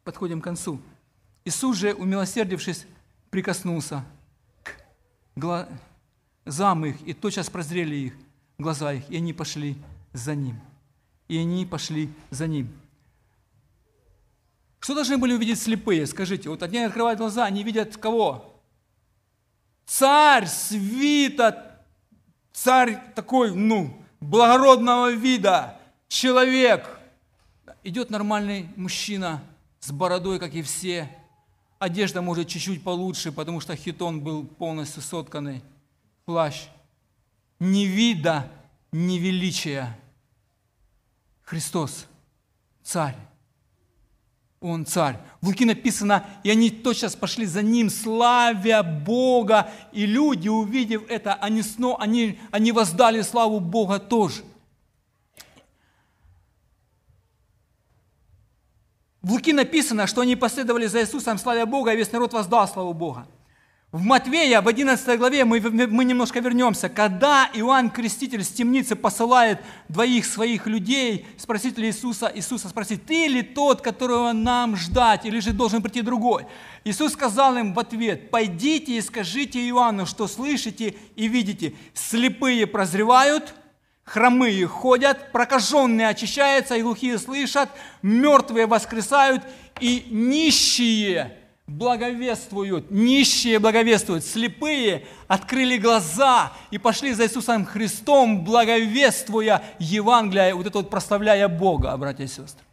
Подходим 0.05 0.41
к 0.41 0.45
концу. 0.45 0.81
Иисус 1.45 1.77
же, 1.77 1.93
умилосердившись, 1.93 2.87
прикоснулся 3.31 4.05
к 4.63 4.75
глазам 5.37 6.87
их, 6.87 7.01
и 7.07 7.15
тотчас 7.15 7.49
прозрели 7.49 7.97
их, 7.97 8.15
глаза 8.59 8.93
их, 8.95 9.11
и 9.11 9.17
они 9.17 9.33
пошли 9.33 9.77
за 10.13 10.35
ним. 10.35 10.61
И 11.29 11.39
они 11.39 11.65
пошли 11.67 12.11
за 12.31 12.47
ним. 12.47 12.69
Что 14.81 14.95
должны 14.95 15.19
были 15.19 15.35
увидеть 15.35 15.61
слепые? 15.61 16.07
Скажите, 16.07 16.49
вот 16.49 16.63
одни 16.63 16.79
открывают 16.79 17.19
глаза, 17.19 17.45
они 17.45 17.63
видят 17.63 17.97
кого? 17.97 18.61
Царь, 19.85 20.47
свита, 20.47 21.85
царь 22.53 22.99
такой, 23.15 23.55
ну, 23.55 24.03
благородного 24.21 25.13
вида, 25.13 25.79
человек. 26.09 26.99
Идет 27.83 28.11
нормальный 28.11 28.69
мужчина 28.77 29.43
с 29.81 29.91
бородой, 29.93 30.39
как 30.39 30.55
и 30.55 30.63
все. 30.63 31.09
Одежда 31.79 32.21
может 32.23 32.49
чуть-чуть 32.49 32.83
получше, 32.83 33.33
потому 33.33 33.61
что 33.61 33.75
хитон 33.77 34.21
был 34.21 34.45
полностью 34.45 35.03
сотканный. 35.03 35.63
Плащ. 36.25 36.69
Ни 37.59 37.85
вида, 37.85 38.51
ни 38.93 39.19
величия. 39.19 39.99
Христос, 41.43 42.07
царь. 42.83 43.17
Он 44.61 44.85
царь. 44.85 45.19
В 45.41 45.49
Луки 45.49 45.65
написано, 45.65 46.27
и 46.45 46.51
они 46.51 46.69
тотчас 46.71 47.17
пошли 47.17 47.47
за 47.47 47.63
ним, 47.63 47.89
славя 47.89 48.83
Бога. 48.83 49.71
И 49.91 50.05
люди, 50.05 50.49
увидев 50.49 51.09
это, 51.09 51.35
они, 51.35 51.63
сно, 51.63 51.97
они, 51.99 52.39
они 52.51 52.71
воздали 52.71 53.23
славу 53.23 53.59
Бога 53.59 53.99
тоже. 53.99 54.45
В 59.23 59.33
Луки 59.33 59.53
написано, 59.53 60.07
что 60.07 60.21
они 60.21 60.37
последовали 60.37 60.87
за 60.87 61.01
Иисусом, 61.01 61.39
славя 61.39 61.65
Бога, 61.65 61.93
и 61.93 61.97
весь 61.97 62.13
народ 62.13 62.33
воздал 62.33 62.69
славу 62.69 62.93
Бога. 62.93 63.27
В 63.93 64.05
Матвея, 64.05 64.63
в 64.63 64.69
11 64.69 65.19
главе, 65.19 65.45
мы, 65.45 65.61
мы 65.61 66.05
немножко 66.05 66.39
вернемся. 66.39 66.89
Когда 66.89 67.51
Иоанн 67.55 67.91
Креститель 67.91 68.45
с 68.45 68.49
темницы 68.49 68.95
посылает 68.95 69.59
двоих 69.89 70.27
своих 70.27 70.69
людей, 70.69 71.27
спросить 71.37 71.77
ли 71.77 71.89
Иисуса, 71.89 72.31
Иисуса 72.33 72.69
спросить, 72.69 73.05
ты 73.05 73.27
ли 73.27 73.43
тот, 73.43 73.81
которого 73.81 74.31
нам 74.31 74.77
ждать, 74.77 75.27
или 75.27 75.41
же 75.41 75.53
должен 75.53 75.83
прийти 75.83 76.03
другой? 76.03 76.47
Иисус 76.85 77.15
сказал 77.15 77.57
им 77.57 77.75
в 77.75 77.81
ответ, 77.81 78.31
пойдите 78.31 78.97
и 78.97 79.01
скажите 79.01 79.59
Иоанну, 79.69 80.07
что 80.07 80.29
слышите 80.29 80.95
и 81.17 81.27
видите. 81.27 81.75
Слепые 81.93 82.69
прозревают, 82.69 83.55
хромые 84.05 84.69
ходят, 84.69 85.33
прокаженные 85.33 86.07
очищаются, 86.07 86.77
и 86.77 86.83
глухие 86.83 87.19
слышат, 87.19 87.69
мертвые 88.03 88.67
воскресают, 88.67 89.43
и 89.81 90.07
нищие– 90.11 91.39
благовествуют, 91.71 92.91
нищие 92.91 93.61
благовествуют, 93.61 94.25
слепые 94.25 95.07
открыли 95.29 95.79
глаза 95.79 96.53
и 96.71 96.79
пошли 96.79 97.13
за 97.13 97.25
Иисусом 97.25 97.65
Христом, 97.65 98.45
благовествуя 98.45 99.63
Евангелие, 99.79 100.55
вот 100.55 100.67
это 100.67 100.79
вот 100.79 100.91
прославляя 100.91 101.49
Бога, 101.49 101.97
братья 101.97 102.25
и 102.25 102.27
сестры. 102.27 102.65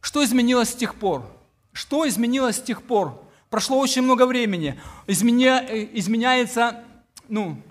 Что 0.00 0.24
изменилось 0.24 0.70
с 0.70 0.74
тех 0.74 0.96
пор? 0.96 1.24
Что 1.72 2.06
изменилось 2.08 2.56
с 2.56 2.62
тех 2.62 2.82
пор? 2.82 3.22
Прошло 3.48 3.78
очень 3.78 4.02
много 4.02 4.26
времени. 4.26 4.80
Изменя, 5.06 5.64
э, 5.68 5.88
изменяется, 5.92 6.82
ну, 7.28 7.62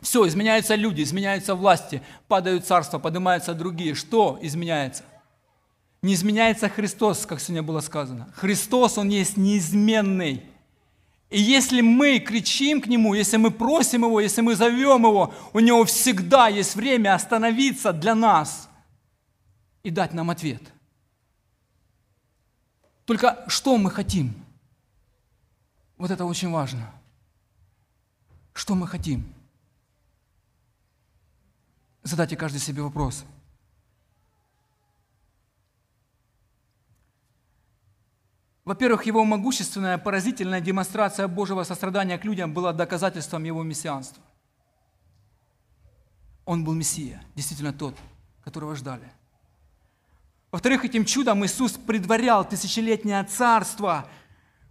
все, 0.00 0.26
изменяются 0.28 0.76
люди, 0.76 1.02
изменяются 1.02 1.56
власти, 1.56 2.02
падают 2.28 2.66
царства, 2.66 3.00
поднимаются 3.00 3.52
другие. 3.52 3.94
Что 3.94 4.38
изменяется? 4.40 5.02
Не 6.02 6.14
изменяется 6.14 6.68
Христос, 6.68 7.26
как 7.26 7.40
сегодня 7.40 7.62
было 7.62 7.80
сказано. 7.80 8.32
Христос, 8.34 8.96
Он 8.96 9.08
есть 9.08 9.36
неизменный. 9.36 10.44
И 11.28 11.40
если 11.40 11.82
мы 11.82 12.18
кричим 12.18 12.80
к 12.80 12.86
Нему, 12.86 13.14
если 13.14 13.36
мы 13.36 13.50
просим 13.50 14.04
Его, 14.04 14.20
если 14.20 14.40
мы 14.40 14.56
зовем 14.56 15.02
Его, 15.02 15.34
у 15.52 15.60
Него 15.60 15.84
всегда 15.84 16.48
есть 16.48 16.74
время 16.74 17.14
остановиться 17.14 17.92
для 17.92 18.14
нас 18.14 18.68
и 19.82 19.90
дать 19.90 20.14
нам 20.14 20.30
ответ. 20.30 20.62
Только 23.04 23.44
что 23.48 23.76
мы 23.76 23.90
хотим? 23.90 24.32
Вот 25.98 26.10
это 26.10 26.24
очень 26.24 26.50
важно. 26.50 26.90
Что 28.54 28.74
мы 28.74 28.86
хотим? 28.86 29.24
Задайте 32.02 32.36
каждый 32.36 32.58
себе 32.58 32.82
вопрос– 32.82 33.24
Во-первых, 38.70 39.04
его 39.04 39.24
могущественная, 39.24 39.98
поразительная 39.98 40.60
демонстрация 40.60 41.26
Божьего 41.26 41.64
сострадания 41.64 42.16
к 42.18 42.24
людям 42.24 42.54
была 42.54 42.72
доказательством 42.72 43.42
его 43.42 43.64
мессианства. 43.64 44.22
Он 46.44 46.62
был 46.62 46.74
Мессия, 46.74 47.20
действительно 47.34 47.72
тот, 47.72 47.96
которого 48.44 48.76
ждали. 48.76 49.10
Во-вторых, 50.52 50.84
этим 50.84 51.04
чудом 51.04 51.44
Иисус 51.44 51.72
предварял 51.72 52.48
тысячелетнее 52.48 53.24
царство. 53.24 54.06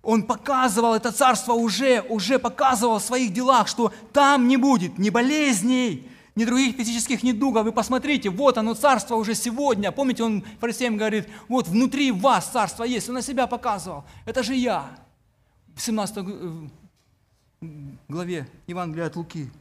Он 0.02 0.24
показывал 0.24 0.94
это 0.94 1.12
царство 1.12 1.52
уже, 1.52 2.00
уже 2.08 2.40
показывал 2.40 3.00
в 3.00 3.04
своих 3.04 3.34
делах, 3.34 3.68
что 3.68 3.94
там 4.14 4.48
не 4.48 4.56
будет 4.56 4.98
ни 4.98 5.10
болезней, 5.10 6.10
ни 6.40 6.46
других 6.46 6.78
физических 6.78 7.22
недугов. 7.22 7.66
Вы 7.66 7.74
посмотрите, 7.74 8.30
вот 8.30 8.58
оно 8.58 8.74
царство 8.74 9.16
уже 9.16 9.36
сегодня. 9.36 9.92
Помните, 9.92 10.24
он 10.24 10.46
фарисеям 10.62 10.96
говорит, 10.96 11.28
вот 11.50 11.68
внутри 11.68 12.12
вас 12.12 12.48
царство 12.48 12.86
есть. 12.86 13.10
Он 13.10 13.16
на 13.16 13.22
себя 13.22 13.46
показывал. 13.46 14.06
Это 14.26 14.42
же 14.42 14.56
я. 14.56 14.90
В 15.76 15.82
17 15.82 16.26
главе 18.08 18.48
Евангелия 18.68 19.08
от 19.08 19.18
Луки. 19.18 19.52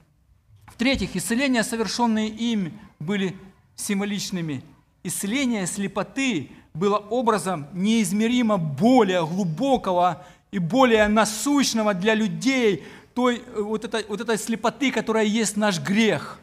В-третьих, 0.66 1.16
исцеления, 1.16 1.64
совершенные 1.64 2.28
им, 2.28 2.78
были 3.00 3.36
символичными. 3.74 4.62
Исцеление 5.02 5.66
слепоты 5.66 6.50
было 6.74 6.98
образом 6.98 7.66
неизмеримо 7.72 8.56
более 8.56 9.26
глубокого 9.26 10.24
и 10.52 10.60
более 10.60 11.08
насущного 11.08 11.92
для 11.92 12.14
людей 12.14 12.84
той, 13.14 13.42
вот, 13.56 13.84
этой, 13.84 14.04
вот 14.08 14.20
этой 14.20 14.38
слепоты, 14.38 14.92
которая 14.92 15.24
есть 15.24 15.56
наш 15.56 15.80
грех. 15.80 16.38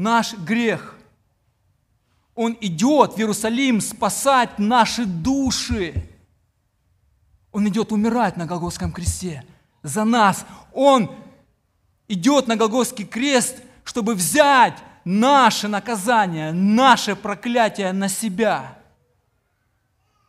Наш 0.00 0.32
грех. 0.32 0.96
Он 2.34 2.56
идет 2.62 3.12
в 3.12 3.18
Иерусалим 3.18 3.82
спасать 3.82 4.58
наши 4.58 5.04
души. 5.04 5.92
Он 7.52 7.68
идет 7.68 7.92
умирать 7.92 8.38
на 8.38 8.46
Голгофском 8.46 8.92
кресте 8.92 9.44
за 9.82 10.04
нас. 10.04 10.46
Он 10.72 11.14
идет 12.08 12.46
на 12.46 12.56
Голгофский 12.56 13.04
крест, 13.04 13.58
чтобы 13.84 14.14
взять 14.14 14.78
наше 15.04 15.68
наказание, 15.68 16.52
наше 16.52 17.14
проклятие 17.14 17.92
на 17.92 18.08
себя, 18.08 18.78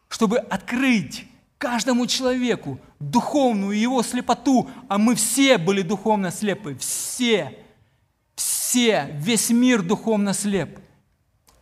чтобы 0.09 0.39
открыть 0.39 1.25
каждому 1.57 2.07
человеку 2.07 2.77
духовную 2.99 3.79
его 3.79 4.03
слепоту, 4.03 4.69
а 4.89 4.97
мы 4.97 5.15
все 5.15 5.57
были 5.57 5.81
духовно 5.81 6.29
слепы, 6.29 6.75
все, 6.75 7.57
все, 8.71 9.09
весь 9.15 9.49
мир 9.49 9.81
духовно 9.81 10.33
слеп. 10.33 10.79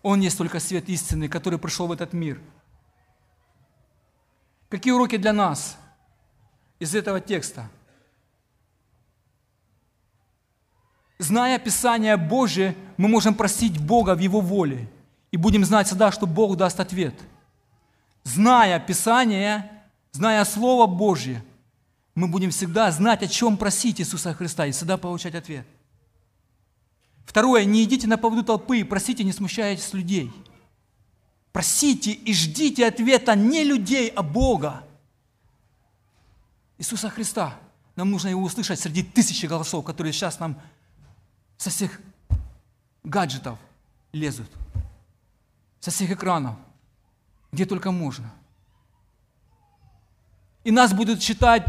Он 0.04 0.20
есть 0.20 0.38
только 0.38 0.60
свет 0.60 0.88
истины, 0.90 1.28
который 1.28 1.58
пришел 1.58 1.88
в 1.88 1.92
этот 1.92 2.14
мир. 2.14 2.40
Какие 4.70 4.94
уроки 4.94 5.18
для 5.18 5.34
нас 5.34 5.76
из 6.78 6.94
этого 6.94 7.20
текста? 7.20 7.68
Зная 11.18 11.58
Писание 11.58 12.16
Божие, 12.16 12.76
мы 12.96 13.08
можем 13.08 13.34
просить 13.34 13.84
Бога 13.84 14.14
в 14.14 14.20
Его 14.20 14.40
воле 14.40 14.88
и 15.32 15.38
будем 15.38 15.66
знать 15.66 15.88
всегда, 15.88 16.12
что 16.12 16.28
Бог 16.28 16.58
даст 16.58 16.80
ответ. 16.80 17.16
Зная 18.24 18.80
Писание, 18.80 19.72
зная 20.12 20.46
Слово 20.46 20.86
Божье, 20.86 21.44
мы 22.14 22.28
будем 22.28 22.52
всегда 22.52 22.92
знать, 22.92 23.24
о 23.24 23.28
чем 23.28 23.58
просить 23.58 24.00
Иисуса 24.00 24.32
Христа 24.36 24.68
и 24.68 24.72
всегда 24.72 24.98
получать 24.98 25.34
ответ. 25.34 25.66
Второе, 27.30 27.64
не 27.64 27.84
идите 27.84 28.08
на 28.08 28.18
поводу 28.18 28.44
толпы 28.44 28.80
и 28.80 28.84
просите, 28.84 29.24
не 29.24 29.32
смущаясь 29.32 29.94
людей. 29.94 30.34
Просите 31.52 32.12
и 32.12 32.34
ждите 32.34 32.88
ответа 32.88 33.36
не 33.36 33.64
людей, 33.64 34.10
а 34.10 34.24
Бога. 34.24 34.84
Иисуса 36.80 37.08
Христа. 37.12 37.56
Нам 37.96 38.10
нужно 38.10 38.30
Его 38.30 38.42
услышать 38.42 38.80
среди 38.80 39.04
тысячи 39.04 39.46
голосов, 39.46 39.86
которые 39.86 40.12
сейчас 40.12 40.40
нам 40.40 40.60
со 41.56 41.70
всех 41.70 42.02
гаджетов 43.04 43.60
лезут, 44.12 44.50
со 45.82 45.92
всех 45.92 46.10
экранов, 46.10 46.56
где 47.52 47.68
только 47.68 47.92
можно. 47.92 48.34
И 50.64 50.72
нас 50.72 50.94
будут 50.94 51.22
считать, 51.22 51.68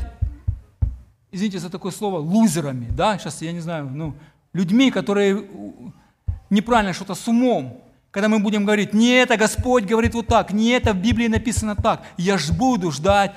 извините 1.30 1.58
за 1.58 1.68
такое 1.68 1.92
слово, 1.92 2.18
лузерами, 2.18 2.88
да, 2.88 3.18
сейчас 3.18 3.42
я 3.42 3.52
не 3.52 3.60
знаю, 3.60 3.90
ну, 3.90 4.16
людьми, 4.52 4.90
которые 4.90 5.46
неправильно 6.50 6.92
что-то 6.92 7.14
с 7.14 7.28
умом. 7.28 7.82
Когда 8.10 8.28
мы 8.28 8.40
будем 8.40 8.64
говорить, 8.64 8.92
не 8.92 9.10
это 9.10 9.36
Господь 9.36 9.84
говорит 9.84 10.14
вот 10.14 10.26
так, 10.26 10.52
не 10.52 10.70
это 10.70 10.92
в 10.92 10.96
Библии 10.96 11.28
написано 11.28 11.76
так, 11.76 12.02
я 12.16 12.38
ж 12.38 12.50
буду 12.50 12.90
ждать 12.90 13.32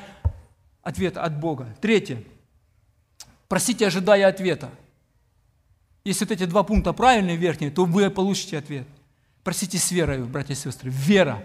ответа 0.82 1.22
от 1.22 1.40
Бога. 1.40 1.68
Третье. 1.80 2.24
Просите, 3.48 3.86
ожидая 3.86 4.28
ответа. 4.28 4.72
Если 6.04 6.26
вот 6.26 6.32
эти 6.32 6.46
два 6.46 6.64
пункта 6.64 6.92
правильные, 6.92 7.38
верхние, 7.38 7.70
то 7.70 7.86
вы 7.86 8.10
получите 8.10 8.58
ответ. 8.58 8.88
Просите 9.44 9.78
с 9.78 9.92
верой, 9.92 10.24
братья 10.24 10.54
и 10.54 10.58
сестры. 10.58 10.90
Вера. 10.90 11.44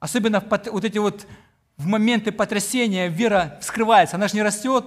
Особенно 0.00 0.42
вот 0.72 0.84
эти 0.84 0.98
вот 0.98 1.26
в 1.76 1.86
моменты 1.86 2.32
потрясения 2.32 3.08
вера 3.08 3.58
вскрывается. 3.60 4.16
Она 4.16 4.28
же 4.28 4.36
не 4.36 4.42
растет 4.42 4.86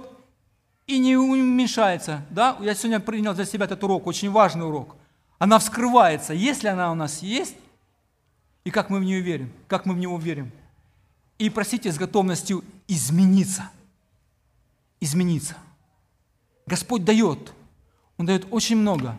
и 0.88 0.98
не 0.98 1.16
уменьшается. 1.16 2.26
Да? 2.30 2.56
Я 2.60 2.74
сегодня 2.74 2.98
принял 2.98 3.32
для 3.32 3.44
себя 3.44 3.66
этот 3.66 3.84
урок, 3.84 4.08
очень 4.08 4.30
важный 4.30 4.66
урок. 4.66 4.96
Она 5.38 5.60
вскрывается. 5.60 6.34
Если 6.34 6.66
она 6.66 6.90
у 6.90 6.96
нас 6.96 7.22
есть, 7.22 7.54
и 8.64 8.72
как 8.72 8.90
мы 8.90 8.98
в 8.98 9.04
нее 9.04 9.20
верим, 9.20 9.52
как 9.68 9.86
мы 9.86 9.94
в 9.94 9.98
него 9.98 10.18
верим. 10.18 10.50
И 11.38 11.48
просите 11.48 11.92
с 11.92 11.96
готовностью 11.96 12.64
измениться. 12.88 13.70
Измениться. 15.00 15.56
Господь 16.66 17.04
дает– 17.04 17.52
он 18.18 18.26
дает 18.26 18.46
очень 18.50 18.76
много. 18.76 19.16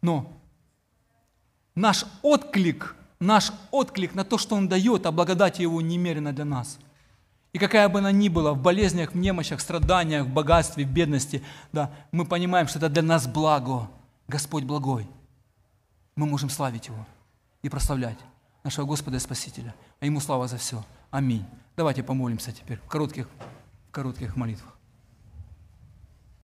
Но 0.00 0.32
наш 1.74 2.04
отклик, 2.22 2.96
наш 3.20 3.52
отклик 3.70 4.14
на 4.14 4.24
то, 4.24 4.38
что 4.38 4.56
Он 4.56 4.68
дает, 4.68 5.06
а 5.06 5.12
благодать 5.12 5.60
Его 5.60 5.80
немерена 5.80 6.32
для 6.32 6.46
нас. 6.46 6.78
И 7.52 7.58
какая 7.58 7.88
бы 7.88 7.98
она 7.98 8.12
ни 8.12 8.28
была, 8.28 8.54
в 8.54 8.62
болезнях, 8.62 9.12
в 9.12 9.16
немощах, 9.16 9.58
в 9.58 9.62
страданиях, 9.62 10.26
в 10.26 10.32
богатстве, 10.32 10.84
в 10.84 10.88
бедности, 10.88 11.42
да, 11.70 11.90
мы 12.10 12.24
понимаем, 12.24 12.66
что 12.66 12.78
это 12.78 12.88
для 12.88 13.02
нас 13.02 13.26
благо. 13.26 13.90
Господь 14.26 14.64
благой. 14.64 15.06
Мы 16.16 16.26
можем 16.26 16.48
славить 16.48 16.86
Его 16.86 17.06
и 17.60 17.68
прославлять 17.68 18.18
нашего 18.64 18.86
Господа 18.86 19.18
и 19.18 19.20
Спасителя. 19.20 19.74
А 20.00 20.06
Ему 20.06 20.20
слава 20.20 20.48
за 20.48 20.56
все. 20.56 20.82
Аминь. 21.10 21.44
Давайте 21.76 22.02
помолимся 22.02 22.52
теперь 22.52 22.78
в 22.78 22.88
коротких, 22.88 23.28
в 23.88 23.90
коротких 23.90 24.36
молитвах. 24.36 24.71